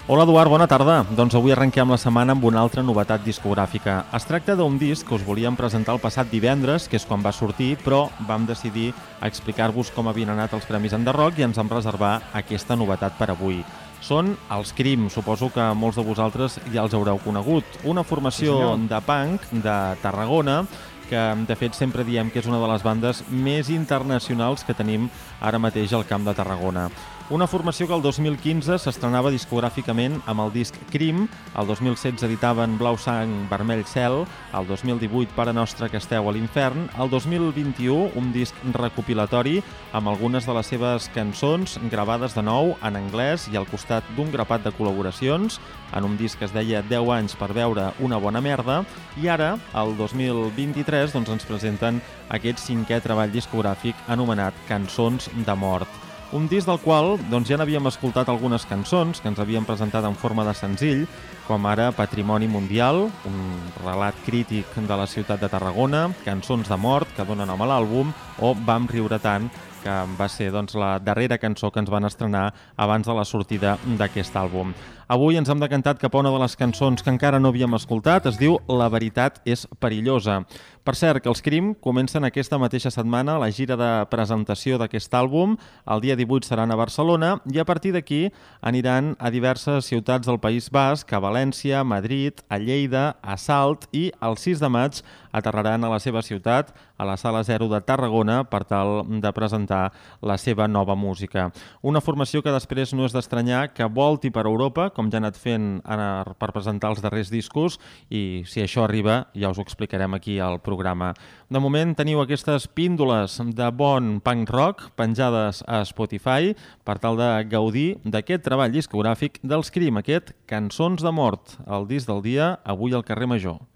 [0.07, 1.05] Hola Eduard, bona tarda.
[1.15, 4.01] Doncs avui arrenquem la setmana amb una altra novetat discogràfica.
[4.11, 7.31] Es tracta d'un disc que us volíem presentar el passat divendres, que és quan va
[7.31, 8.91] sortir, però vam decidir
[9.23, 13.63] explicar-vos com havien anat els Premis Enderroc i ens vam reservar aquesta novetat per avui
[14.03, 15.07] són els Crim.
[15.09, 17.79] Suposo que molts de vosaltres ja els haureu conegut.
[17.87, 20.63] Una formació sí, de punk de Tarragona
[21.09, 25.09] que de fet sempre diem que és una de les bandes més internacionals que tenim
[25.41, 26.87] ara mateix al Camp de Tarragona.
[27.29, 31.21] Una formació que el 2015 s'estrenava discogràficament amb el disc Crim,
[31.55, 36.89] el 2016 editaven Blau Sang, Vermell Cel, el 2018 Pare Nostre que esteu a l'infern,
[36.99, 39.61] el 2021 un disc recopilatori
[39.95, 44.27] amb algunes de les seves cançons gravades de nou en anglès i al costat d'un
[44.35, 45.61] grapat de col·laboracions
[45.95, 48.81] en un disc que es deia 10 anys per veure una bona merda
[49.15, 56.03] i ara, el 2023, doncs ens presenten aquest cinquè treball discogràfic anomenat Cançons de mort.
[56.33, 60.15] Un disc del qual doncs, ja n'havíem escoltat algunes cançons que ens havien presentat en
[60.17, 61.03] forma de senzill,
[61.45, 63.43] com ara Patrimoni Mundial, un
[63.83, 68.09] relat crític de la ciutat de Tarragona, Cançons de mort, que donen nom a l'àlbum,
[68.41, 69.45] o Vam riure tant,
[69.83, 72.47] que va ser doncs, la darrera cançó que ens van estrenar
[72.81, 74.73] abans de la sortida d'aquest àlbum.
[75.11, 78.29] Avui ens hem decantat cap a una de les cançons que encara no havíem escoltat,
[78.29, 80.43] es diu La veritat és perillosa.
[80.83, 85.55] Per cert, que els Crim comencen aquesta mateixa setmana la gira de presentació d'aquest àlbum.
[85.87, 90.41] El dia 18 seran a Barcelona i a partir d'aquí aniran a diverses ciutats del
[90.43, 94.99] País Basc, a València, Madrid, a Lleida, a Salt i el 6 de maig
[95.31, 99.91] aterraran a la seva ciutat, a la Sala 0 de Tarragona, per tal de presentar
[100.21, 101.49] la seva nova música.
[101.81, 105.39] Una formació que després no és d'estranyar que volti per Europa, com ja ha anat
[105.39, 107.79] fent per presentar els darrers discos,
[108.09, 111.13] i si això arriba ja us ho explicarem aquí al programa.
[111.49, 116.53] De moment teniu aquestes píndoles de bon punk rock penjades a Spotify
[116.85, 122.09] per tal de gaudir d'aquest treball discogràfic dels Crim, aquest Cançons de mort, el disc
[122.09, 123.72] del dia, avui al carrer Major.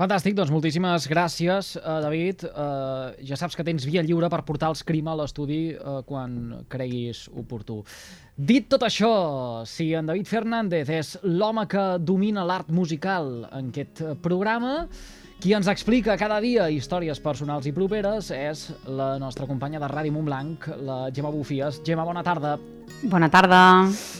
[0.00, 2.46] Fantàstic, doncs moltíssimes gràcies, uh, David.
[2.48, 6.62] Uh, ja saps que tens via lliure per portar els crim a l'estudi uh, quan
[6.72, 7.82] creguis oportú.
[8.32, 9.10] Dit tot això,
[9.68, 14.86] si en David Fernández és l'home que domina l'art musical en aquest programa,
[15.40, 20.12] qui ens explica cada dia històries personals i properes és la nostra companya de Ràdio
[20.12, 21.80] Montblanc, la Gemma Bufies.
[21.86, 22.58] Gemma, bona tarda.
[23.08, 23.60] Bona tarda,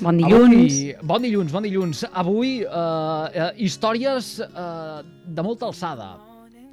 [0.01, 0.57] bon dilluns.
[0.57, 2.03] Avui, bon dilluns, bon dilluns.
[2.09, 6.15] Avui, eh, eh, històries eh, de molta alçada.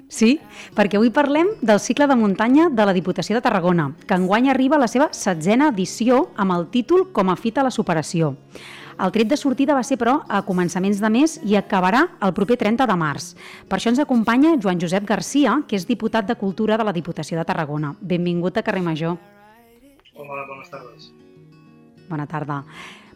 [0.08, 0.38] Sí,
[0.72, 4.80] perquè avui parlem del cicle de muntanya de la Diputació de Tarragona, que enguany arriba
[4.80, 8.32] a la seva setzena edició amb el títol Com a fita a la superació.
[8.98, 12.56] El tret de sortida va ser, però, a començaments de mes i acabarà el proper
[12.58, 13.28] 30 de març.
[13.70, 17.38] Per això ens acompanya Joan Josep Garcia, que és diputat de Cultura de la Diputació
[17.38, 17.92] de Tarragona.
[18.00, 19.14] Benvingut a Carrer Major.
[20.18, 21.12] Hola, bones tardes.
[22.08, 22.64] Bona tarda.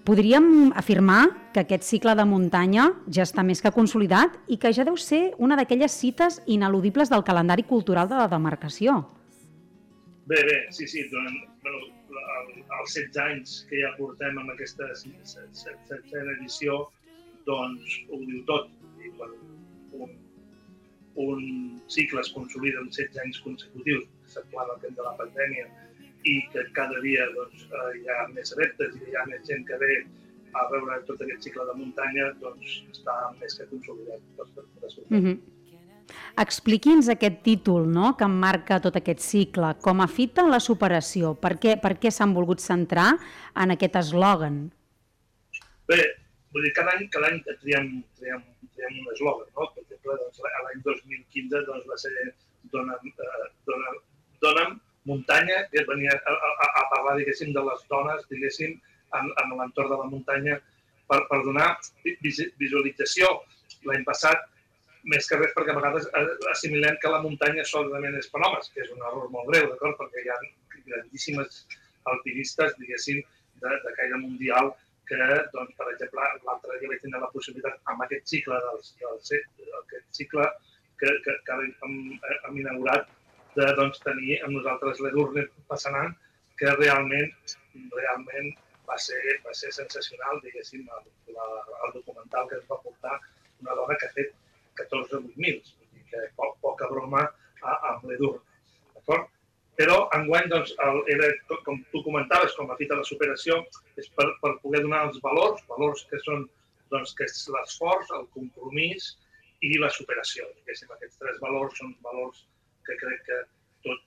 [0.07, 4.87] Podríem afirmar que aquest cicle de muntanya ja està més que consolidat i que ja
[4.87, 9.01] deu ser una d'aquelles cites ineludibles del calendari cultural de la demarcació.
[10.27, 11.09] Bé, bé, sí, sí.
[11.11, 11.83] Durant, bueno,
[12.13, 16.79] els 16 anys que ja portem amb aquesta setzena edició,
[17.49, 18.71] doncs ho diu tot.
[19.03, 19.33] I quan
[20.05, 20.13] un,
[21.27, 21.47] un
[21.91, 25.69] cicle es consolida en 16 anys consecutius, s'aclava el temps de la pandèmia,
[26.25, 29.65] i que cada dia doncs, eh, hi ha més adeptes i hi ha més gent
[29.67, 29.95] que ve
[30.61, 34.23] a veure tot aquest cicle de muntanya, doncs està més que consolidat.
[34.37, 35.37] Per, per, per mm -hmm.
[36.43, 41.35] Expliqui'ns aquest títol no?, que marca tot aquest cicle, com a fita la superació.
[41.39, 43.11] Per què, per què s'han volgut centrar
[43.65, 44.63] en aquest eslògan?
[45.91, 46.01] Bé,
[46.55, 47.91] vull dir, cada any, cada any triem,
[48.21, 48.47] triem,
[48.77, 49.69] triem un eslògan, no?
[49.75, 52.17] Per exemple, doncs, l'any 2015 doncs, va ser
[52.73, 53.97] Dona'm, eh, dona'm,
[54.41, 58.79] dona'm muntanya, que venia a, a, a parlar, diguéssim, de les dones, diguéssim,
[59.19, 60.59] en, en l'entorn de la muntanya,
[61.11, 61.69] per, per donar
[62.23, 63.33] visualització.
[63.89, 64.47] L'any passat
[65.11, 66.09] més que res perquè a vegades
[66.53, 69.99] assimilem que la muntanya solament és per homes, que és un error molt greu, d'acord?
[69.99, 70.39] Perquè hi ha
[70.87, 71.63] grandíssimes
[72.13, 73.23] alpinistes, diguéssim,
[73.63, 74.73] de, de caire mundial
[75.09, 75.23] que,
[75.55, 79.33] doncs, per exemple, l'altre dia vaig tenir la possibilitat amb aquest cicle dels, dels,
[79.83, 80.47] aquest cicle
[81.01, 81.97] que, que, que hem,
[82.33, 83.09] hem inaugurat
[83.57, 86.15] de doncs, tenir amb nosaltres l'Edurne Passanant,
[86.59, 87.33] que realment,
[87.97, 88.53] realment
[88.89, 91.49] va ser, va ser sensacional, diguéssim, el, la,
[91.87, 93.19] el documental que ens va portar
[93.63, 94.33] una dona que ha fet
[94.81, 95.77] 14 8.000,
[96.11, 97.27] que poc, poca broma
[97.63, 98.43] amb l'Edurne.
[98.97, 99.31] D'acord?
[99.81, 101.29] Però enguany, doncs, el, era,
[101.67, 103.63] com tu comentaves, com a fita de superació,
[104.01, 106.45] és per, per poder donar els valors, valors que són
[106.93, 109.15] doncs, que és l'esforç, el compromís
[109.65, 110.49] i la superació.
[110.59, 112.45] Diguéssim, aquests tres valors són valors
[112.87, 113.39] que crec que
[113.87, 114.03] tot,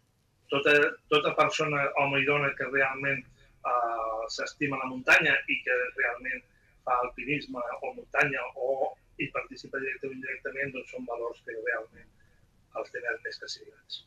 [0.54, 0.76] tota,
[1.14, 6.46] tota persona, home i dona, que realment eh, s'estima la muntanya i que realment
[6.86, 12.12] fa alpinisme o muntanya o hi participa directament o indirectament, doncs són valors que realment
[12.80, 14.04] els tenen més que signats.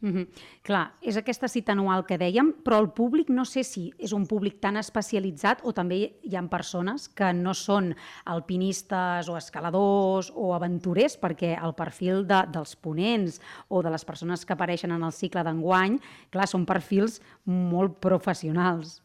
[0.00, 0.26] Mm -hmm.
[0.62, 4.26] Clar, és aquesta cita anual que dèiem, però el públic no sé si és un
[4.26, 10.54] públic tan especialitzat o també hi ha persones que no són alpinistes o escaladors o
[10.54, 15.12] aventurers, perquè el perfil de, dels ponents o de les persones que apareixen en el
[15.12, 15.98] cicle d'enguany,
[16.30, 19.02] clar, són perfils molt professionals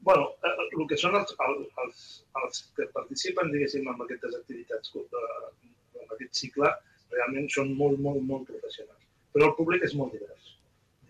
[0.00, 2.04] bueno, eh, el que són els, els,
[2.42, 6.70] els que participen, diguéssim, en aquestes activitats, eh, en aquest cicle,
[7.12, 9.04] realment són molt, molt, molt professionals.
[9.34, 10.54] Però el públic és molt divers.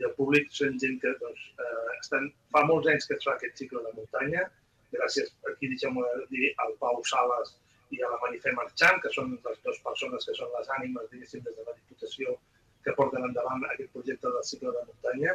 [0.00, 3.36] I el públic són gent que doncs, eh, estan, fa molts anys que es fa
[3.36, 4.46] aquest cicle de muntanya,
[4.94, 5.98] gràcies, aquí deixem
[6.32, 7.54] dir, al Pau Sales
[7.94, 11.44] i a la Manifé Marchant, que són les dues persones que són les ànimes, diguéssim,
[11.46, 12.36] des de la Diputació
[12.84, 15.34] que porten endavant aquest projecte del cicle de muntanya.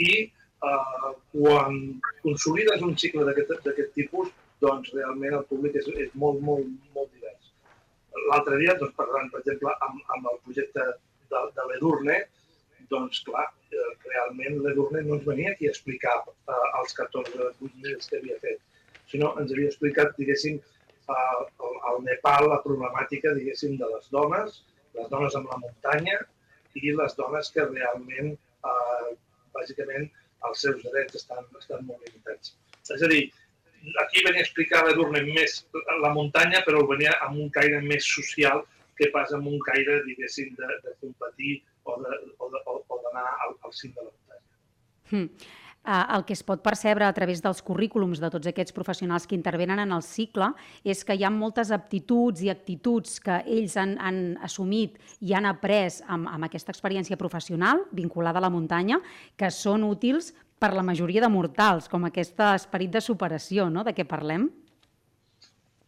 [0.00, 0.10] I
[0.68, 1.78] eh, quan
[2.22, 7.52] consolides un cicle d'aquest tipus, doncs realment el públic és, és molt, molt, molt divers.
[8.28, 10.86] L'altre dia, doncs, parlant, per exemple, amb, amb el projecte
[11.32, 12.18] de, de l'Edurne,
[12.90, 18.10] doncs, clar, eh, realment l'Edurne no ens venia aquí a explicar eh, els 14 8.000
[18.10, 18.60] que havia fet,
[19.12, 24.62] sinó ens havia explicat, diguéssim, eh, al Nepal la problemàtica, diguéssim, de les dones,
[24.98, 26.18] les dones amb la muntanya
[26.78, 28.34] i les dones que realment,
[28.70, 29.12] eh,
[29.56, 30.10] bàsicament,
[30.48, 32.54] els seus drets estan, estan molt limitats.
[32.90, 33.22] És a dir,
[34.02, 35.60] aquí venia a explicar l'Edurne més
[36.02, 38.64] la muntanya, però venia amb un caire més social
[38.98, 44.04] que pas amb un caire, diguéssim, de, de competir o d'anar al, al cim de
[44.04, 44.46] la muntanya.
[45.10, 45.28] Hmm.
[45.80, 49.32] Uh, el que es pot percebre a través dels currículums de tots aquests professionals que
[49.32, 50.50] intervenen en el cicle
[50.84, 55.48] és que hi ha moltes aptituds i actituds que ells han, han assumit i han
[55.48, 59.00] après amb, amb aquesta experiència professional vinculada a la muntanya
[59.40, 63.96] que són útils per la majoria de mortals, com aquest esperit de superació, no?, de
[63.96, 64.50] què parlem.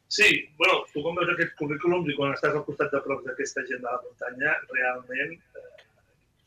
[0.09, 3.69] Sí, bueno, tu com veus aquests currículums i quan estàs al costat de prop d'aquesta
[3.69, 5.69] gent de la muntanya, realment eh,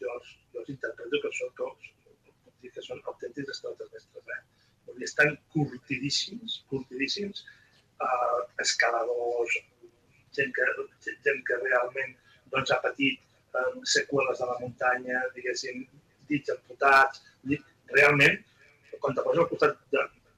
[0.02, 1.95] jo, els, jo els interpreto que són tots
[2.66, 4.34] dir que són autèntics extraterrestres.
[4.36, 4.42] Eh?
[4.88, 7.46] Vull dir, estan curtidíssims, curtidíssims,
[8.02, 9.60] eh, escaladors,
[10.38, 10.68] gent que,
[11.28, 12.18] gent que realment
[12.54, 13.22] doncs, ha patit
[13.60, 15.86] eh, seqüeles de la muntanya, diguéssim,
[16.32, 17.24] dits amputats.
[17.96, 18.40] Realment,
[19.00, 19.76] quan te poses al costat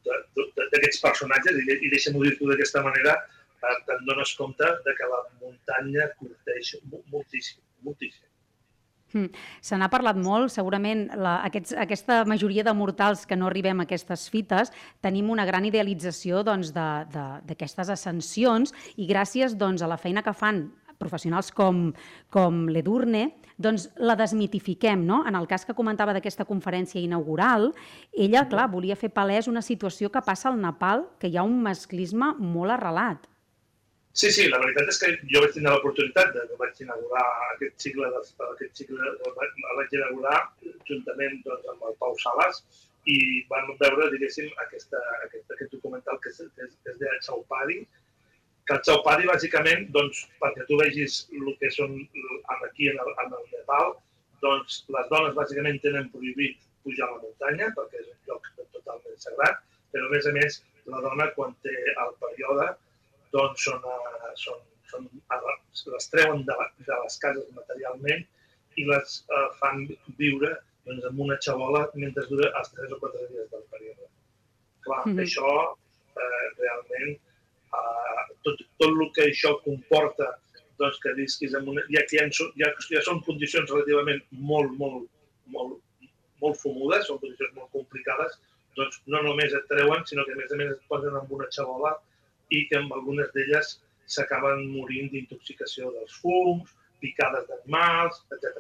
[0.06, 3.16] d'aquests personatges, i, i deixa'm-ho dir-t'ho d'aquesta manera,
[3.64, 6.76] eh, te'n dones compte de que la muntanya curteix
[7.14, 8.27] moltíssim, moltíssim.
[9.14, 9.32] Mm.
[9.64, 13.86] Se n'ha parlat molt, segurament la, aquests, aquesta majoria de mortals que no arribem a
[13.88, 20.26] aquestes fites tenim una gran idealització d'aquestes doncs, ascensions i gràcies doncs, a la feina
[20.26, 20.66] que fan
[20.98, 21.92] professionals com,
[22.34, 25.06] com l'Edurne, doncs la desmitifiquem.
[25.06, 25.22] No?
[25.30, 27.72] En el cas que comentava d'aquesta conferència inaugural,
[28.12, 31.62] ella, clar, volia fer palès una situació que passa al Nepal, que hi ha un
[31.64, 33.30] masclisme molt arrelat.
[34.18, 38.08] Sí, sí, la veritat és que jo vaig tenir l'oportunitat de, vaig inaugurar aquest cicle,
[38.14, 39.36] de, aquest cicle el
[39.78, 40.40] vaig inaugurar
[40.88, 42.64] juntament doncs, amb el Pau Sales
[43.14, 43.18] i
[43.52, 47.78] vam veure, diguéssim, aquesta, aquest, aquest documental que és, que és, de Chaupadi,
[48.66, 51.94] que el Chaupadi, bàsicament, doncs, perquè tu vegis el que són
[52.58, 53.94] aquí en el, en el Nepal,
[54.42, 59.24] doncs les dones bàsicament tenen prohibit pujar a la muntanya perquè és un lloc totalment
[59.28, 59.62] sagrat,
[59.94, 60.60] però a més a més
[60.90, 62.74] la dona quan té el període
[63.38, 65.54] doncs són, uh, són, són, uh,
[65.94, 66.58] les treuen de,
[66.90, 68.26] de les cases materialment
[68.78, 69.86] i les uh, fan
[70.22, 70.54] viure
[70.88, 74.10] doncs, amb una xabola mentre dura els 3 o 4 dies del període.
[74.88, 75.24] Clar, mm -hmm.
[75.26, 75.54] això
[76.24, 77.16] uh, realment,
[77.78, 80.34] uh, tot, tot el que això comporta
[80.80, 81.84] doncs, que visquis en una...
[81.94, 82.28] Ja, ja,
[82.62, 84.22] ja, ja són condicions relativament
[84.52, 85.08] molt, molt,
[85.54, 85.80] molt,
[86.42, 88.38] molt fumudes, són condicions molt complicades,
[88.78, 91.50] doncs no només et treuen, sinó que a més a més et posen amb una
[91.56, 91.96] xabola
[92.50, 93.74] i que amb algunes d'elles
[94.16, 96.74] s'acaben morint d'intoxicació dels fums,
[97.04, 98.57] picades d'animals, etc.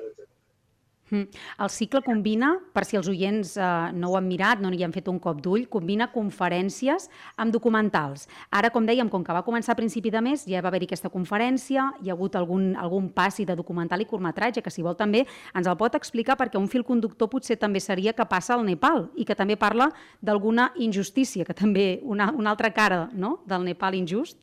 [1.12, 4.92] El cicle combina, per si els oients eh, no ho han mirat, no hi han
[4.96, 7.08] fet un cop d'ull, combina conferències
[7.40, 8.26] amb documentals.
[8.52, 11.12] Ara, com dèiem, com que va començar a principi de mes, ja va haver-hi aquesta
[11.14, 15.24] conferència, hi ha hagut algun, algun passi de documental i curtmetratge, que si vol també
[15.56, 19.08] ens el pot explicar perquè un fil conductor potser també seria que passa al Nepal
[19.16, 19.90] i que també parla
[20.22, 23.38] d'alguna injustícia, que també una, una altra cara no?
[23.48, 24.42] del Nepal injust.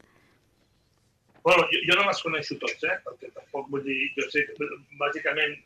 [1.44, 2.94] Bueno, jo, jo no les coneixo tots, eh?
[3.04, 4.46] perquè tampoc vull dir, jo sé
[5.00, 5.56] bàsicament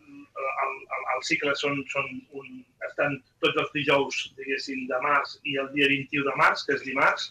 [0.43, 2.09] el, el, el cicle són, són
[2.41, 2.49] un,
[2.89, 6.83] estan tots els dijous, diguéssim, de març i el dia 21 de març, que és
[6.87, 7.29] dimarts,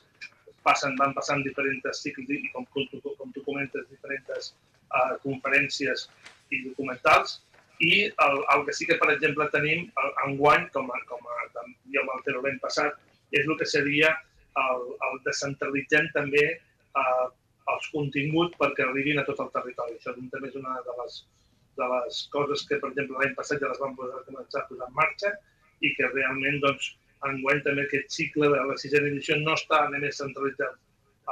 [0.67, 6.05] passen, van passant diferents cicles i, com, com, tu, com tu comentes, diferents uh, conferències
[6.55, 7.41] i documentals.
[7.83, 9.89] I el, el que sí que, per exemple, tenim
[10.25, 11.35] enguany, com, a, com a,
[11.93, 12.95] ja vam fer l'any passat,
[13.35, 14.13] és el que seria
[14.63, 16.45] el, el descentralitzem també
[16.97, 17.27] uh,
[17.73, 19.97] els continguts perquè arribin a tot el territori.
[19.97, 21.19] Això també és una de les,
[21.79, 24.89] de les coses que, per exemple, l'any passat ja les vam poder començar a posar
[24.89, 25.33] en marxa
[25.85, 26.93] i que realment, doncs,
[27.27, 30.77] enguany també aquest cicle de la sisena edició no està només centralitzat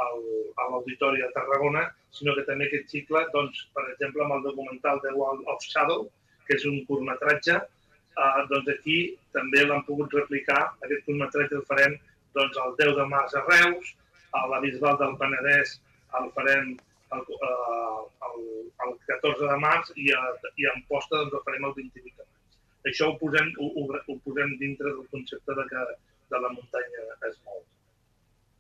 [0.02, 0.24] al,
[0.62, 5.02] a l'Auditori de Tarragona, sinó que també aquest cicle, doncs, per exemple, amb el documental
[5.06, 6.08] The Wall of Shadow,
[6.48, 8.98] que és un curtmetratge, eh, doncs aquí
[9.38, 11.98] també l'han pogut replicar, aquest curtmetratge el farem
[12.36, 13.94] doncs, el 10 de març a Reus,
[14.36, 15.78] a la Bisbal del Penedès
[16.20, 16.74] el farem
[17.16, 18.42] el, eh, el,
[18.86, 20.24] el 14 de març i a,
[20.60, 22.58] i a Amposta doncs, el farem el 28 de maig.
[22.92, 25.86] Això ho posem, ho, ho, ho posem dintre del concepte de que
[26.34, 27.64] de la muntanya es mou.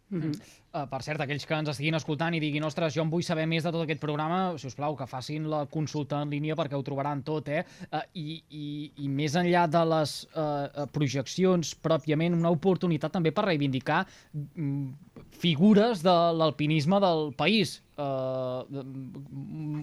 [0.09, 0.35] Mm -hmm.
[0.75, 3.47] Uh, per cert, aquells que ens estiguin escoltant i diguin ostres, jo em vull saber
[3.49, 6.77] més de tot aquest programa, si us plau, que facin la consulta en línia perquè
[6.77, 7.63] ho trobaran tot, eh?
[7.87, 8.67] Uh, i, i,
[9.05, 14.03] I més enllà de les uh, projeccions pròpiament, una oportunitat també per reivindicar
[14.33, 18.83] mm, figures de l'alpinisme del país eh,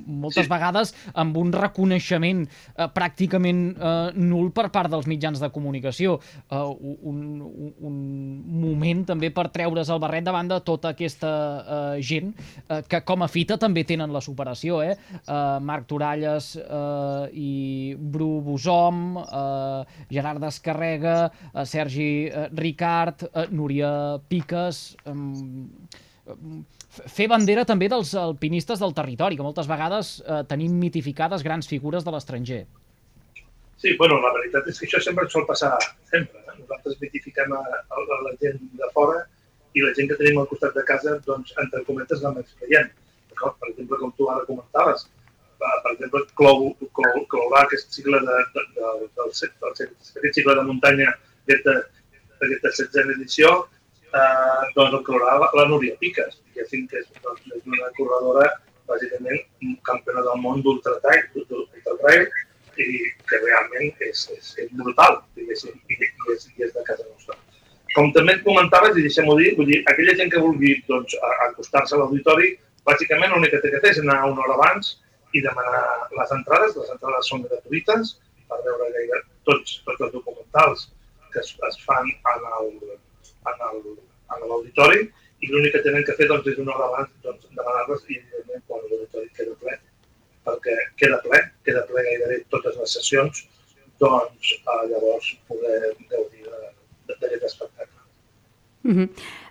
[0.07, 0.51] moltes sí.
[0.51, 6.19] vegades amb un reconeixement eh, pràcticament eh, nul per part dels mitjans de comunicació.
[6.49, 6.63] Eh,
[7.13, 7.99] un, un
[8.63, 11.31] moment també per treure's el barret davant de tota aquesta
[11.63, 14.83] eh, gent eh, que com a fita també tenen la superació.
[14.83, 14.97] Eh?
[15.23, 17.53] Eh, Marc Toralles eh, i
[17.97, 21.17] Bru Bosom, eh, Gerard Descarrega,
[21.53, 24.85] eh, Sergi eh, Ricard, eh, Núria Piques...
[25.07, 25.17] Eh,
[26.93, 32.05] fer bandera també dels alpinistes del territori, que moltes vegades eh, tenim mitificades grans figures
[32.05, 32.61] de l'estranger.
[33.81, 35.73] Sí, bueno, la veritat és que això sempre sol passar
[36.13, 36.39] sempre.
[36.45, 36.59] Eh?
[36.61, 39.25] Nosaltres mitifiquem a, a, a la gent de fora
[39.75, 42.91] i la gent que tenim al costat de casa, doncs, entre cometes, la més creiem.
[43.43, 45.07] Per exemple, com tu ara comentaves,
[45.63, 46.65] per exemple, clou,
[46.97, 49.33] clou, clourà aquest cicle de, de, de, del, del,
[49.73, 51.13] aquest cicle de muntanya
[51.51, 53.53] d'aquesta 16a edició,
[54.11, 58.49] eh, doncs el clourà la, Núria Piques, diguéssim que és, doncs, és una corredora
[58.91, 62.27] bàsicament campiona del món d'ultratrail
[62.83, 62.87] i
[63.29, 67.39] que realment és, és, és brutal, diguéssim, i, i, és, i és de casa nostra.
[67.97, 71.17] Com també et comentaves, i deixem-ho dir, vull dir, aquella gent que vulgui doncs,
[71.49, 72.55] acostar-se a l'auditori,
[72.89, 74.95] bàsicament l'únic que té que fer és anar una hora abans
[75.37, 75.83] i demanar
[76.19, 76.77] les entrades.
[76.79, 78.17] Les entrades són gratuïtes
[78.49, 80.89] per veure gaire tots, tots els documentals
[81.33, 82.47] que es, es fan en
[84.49, 85.01] l'auditori
[85.43, 88.63] i l'únic que tenen que fer doncs, és una hora abans doncs, demanar-les i evidentment
[88.69, 89.75] quan l'auditori queda ple,
[90.47, 93.43] perquè queda ple, queda ple gairebé totes les sessions,
[94.03, 95.81] doncs eh, llavors poder
[96.13, 96.42] gaudir
[97.21, 97.99] d'aquest espectacle.
[98.83, 99.09] Mm -hmm.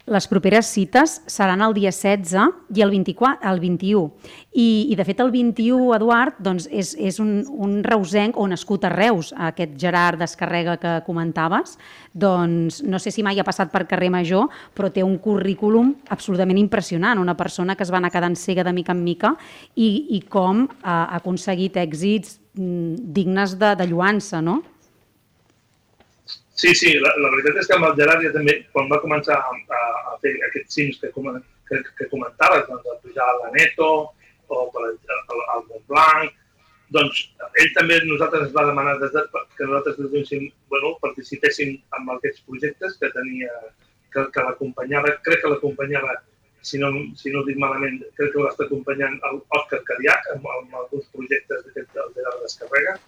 [0.09, 2.33] Les properes cites seran el dia 16
[2.73, 4.09] i el, 24, el 21.
[4.51, 8.83] I, I, de fet, el 21, Eduard, doncs, és, és un, un reusenc o nascut
[8.83, 11.77] a Reus, aquest Gerard Descarrega que comentaves.
[12.11, 16.57] Doncs no sé si mai ha passat per carrer Major, però té un currículum absolutament
[16.57, 17.21] impressionant.
[17.21, 19.35] Una persona que es va anar quedant cega de mica en mica
[19.75, 24.63] i, i com ha, ha aconseguit èxits mm, dignes de, de lluança, no?
[26.61, 29.33] Sí, sí, la, la veritat és que amb el Gerard ja també, quan va començar
[29.33, 29.79] a, a,
[30.11, 31.09] a fer aquests cims que,
[31.69, 33.87] que, que comentaves, doncs, a pujar a la Neto
[34.51, 36.35] o per al, al Montblanc,
[36.93, 37.23] doncs
[37.63, 39.23] ell també nosaltres ens va demanar des de,
[39.57, 40.29] que nosaltres des
[40.69, 43.49] bueno, participéssim en aquests projectes que tenia,
[44.13, 46.19] que, que l'acompanyava, crec que l'acompanyava,
[46.61, 51.09] si no, si no dic malament, crec que l'està acompanyant l'Òscar Cariac amb, amb alguns
[51.15, 52.99] projectes d'aquest la descarrega,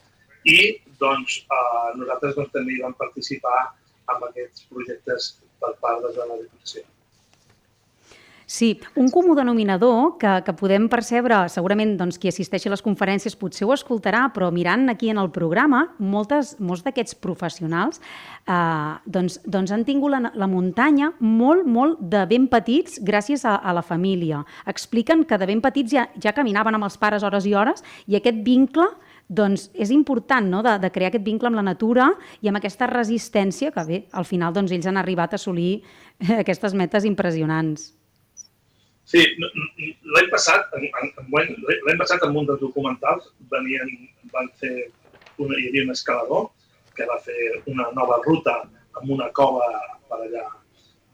[0.45, 0.59] i
[0.99, 3.59] doncs, eh, nosaltres doncs, també hi vam participar
[4.13, 6.83] en aquests projectes per part de la Diputació.
[8.53, 13.37] Sí, un comú denominador que, que podem percebre, segurament doncs, qui assisteixi a les conferències
[13.39, 18.01] potser ho escoltarà, però mirant aquí en el programa, moltes, molts d'aquests professionals
[18.45, 23.55] eh, doncs, doncs han tingut la, la muntanya molt, molt de ben petits gràcies a,
[23.57, 24.43] a la família.
[24.69, 28.19] Expliquen que de ben petits ja, ja caminaven amb els pares hores i hores i
[28.19, 28.91] aquest vincle
[29.33, 30.61] doncs és important no?
[30.65, 32.11] de, de crear aquest vincle amb la natura
[32.41, 36.39] i amb aquesta resistència que bé, al final doncs, ells han arribat a assolir eh,
[36.43, 37.91] aquestes metes impressionants.
[39.03, 39.21] Sí,
[40.15, 43.89] l'any passat, l'any passat en un dels documentals venien,
[44.31, 44.87] van fer,
[45.43, 46.47] una, hi havia un escalador
[46.95, 48.61] que va fer una nova ruta
[49.01, 49.65] amb una cova
[50.07, 50.45] per allà,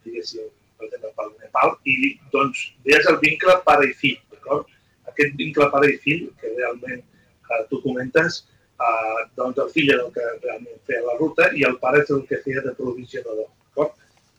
[0.06, 4.70] diguéssim, per exemple, pel Nepal, i doncs veies el vincle pare i fill, d'acord?
[5.10, 7.02] Aquest vincle pare i fill, que realment
[7.50, 8.44] eh, tu comentes,
[8.80, 12.14] eh, doncs el fill era el que realment feia la ruta i el pare és
[12.16, 13.50] el que feia de provisionador?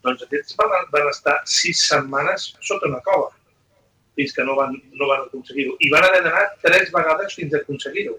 [0.01, 3.29] Doncs aquests van, van estar sis setmanes sota una cova,
[4.17, 5.75] fins que no van, no van aconseguir-ho.
[5.77, 8.15] I van haver d'anar tres vegades fins a aconseguir-ho.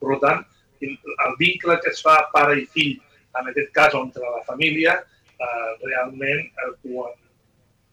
[0.00, 0.40] Per tant,
[0.80, 2.96] el vincle que es fa pare i fill,
[3.38, 4.96] en aquest cas entre la família,
[5.40, 7.12] eh, realment eh, quan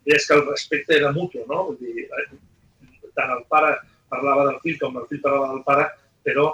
[0.07, 1.65] és que el respecte era mutu, no?
[1.67, 2.27] Vull dir, eh,
[3.17, 3.75] tant el pare
[4.09, 5.87] parlava del fill com el fill parlava del pare,
[6.27, 6.47] però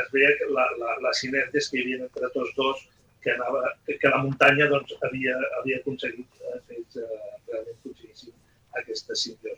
[0.00, 2.82] es veia que la, la, la sinergia que hi havia entre tots dos
[3.24, 7.18] que, anava, que, que la muntanya doncs, havia, havia aconseguit eh, fer eh,
[7.50, 8.36] realment aconseguissin
[8.80, 9.49] aquesta dos.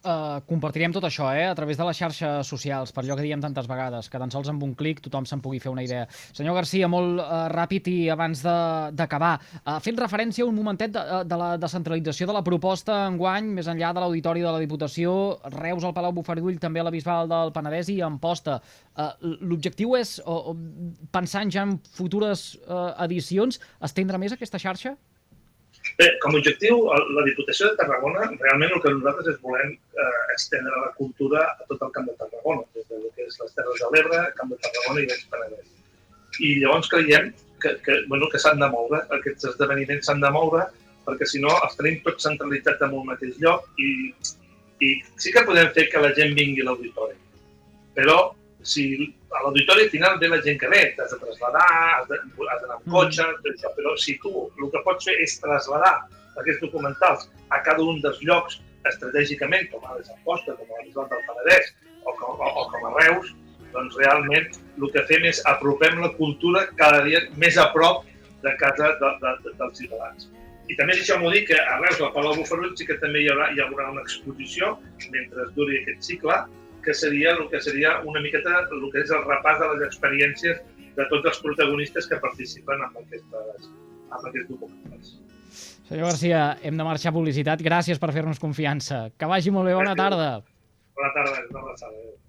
[0.00, 3.40] Uh, compartirem tot això eh, a través de les xarxes socials, per allò que diem
[3.42, 6.06] tantes vegades, que tan sols amb un clic tothom se'n pugui fer una idea.
[6.32, 8.40] Senyor Garcia, molt uh, ràpid i abans
[8.96, 13.52] d'acabar, uh, fent referència un momentet de, de la descentralització de la proposta en guany,
[13.58, 15.12] més enllà de l'auditori de la Diputació,
[15.58, 18.56] Reus, al Palau Bufardull, també a la Bisbal del Penedès i Amposta.
[18.96, 19.12] Uh,
[19.52, 20.56] L'objectiu és, uh,
[21.12, 24.96] pensant ja en futures uh, edicions, estendre més aquesta xarxa?
[25.98, 26.80] Bé, com a objectiu,
[27.16, 31.66] la Diputació de Tarragona, realment el que nosaltres és volem eh, estendre la cultura a
[31.68, 34.58] tot el Camp de Tarragona, des del que és les Terres de l'Ebre, Camp de
[34.64, 35.70] Tarragona i Baix Penedès.
[36.40, 40.66] I llavors creiem que, que, bueno, que s'han de moure, aquests esdeveniments s'han de moure,
[41.06, 43.90] perquè si no els tenim tots centralitzats en un mateix lloc i,
[44.84, 47.16] i sí que podem fer que la gent vingui a l'auditori,
[47.96, 48.18] però
[48.62, 51.66] si a l'auditori final ve la gent que ve, t'has de traslladar,
[52.00, 52.92] has d'anar amb mm.
[52.94, 53.74] cotxe, mm.
[53.76, 55.94] però si tu el que pots fer és traslladar
[56.40, 61.06] aquests documentals a cada un dels llocs estratègicament, com a les Amposta, com a l'Isla
[61.10, 61.72] del Penedès
[62.04, 63.32] o com, o, o com a Reus,
[63.74, 64.48] doncs realment
[64.80, 68.06] el que fem és apropem la cultura cada dia més a prop
[68.44, 70.30] de casa de, de, de, dels ciutadans.
[70.70, 73.50] I també deixeu-m'ho dir que a Reus, al Palau Bufarut, sí que també hi haurà,
[73.54, 74.76] hi haurà una exposició
[75.10, 76.36] mentre duri aquest cicle,
[76.84, 80.62] que seria el que seria una miqueta el que és el repàs de les experiències
[80.96, 83.68] de tots els protagonistes que participen en, aquestes,
[84.10, 85.12] en aquests documentals.
[85.90, 87.62] Senyor Garcia, hem de marxar a publicitat.
[87.66, 89.08] Gràcies per fer-nos confiança.
[89.18, 89.74] Que vagi molt bé.
[89.74, 90.32] Bona tarda.
[90.94, 91.46] Bona tarda.
[91.50, 92.19] Bona tarda.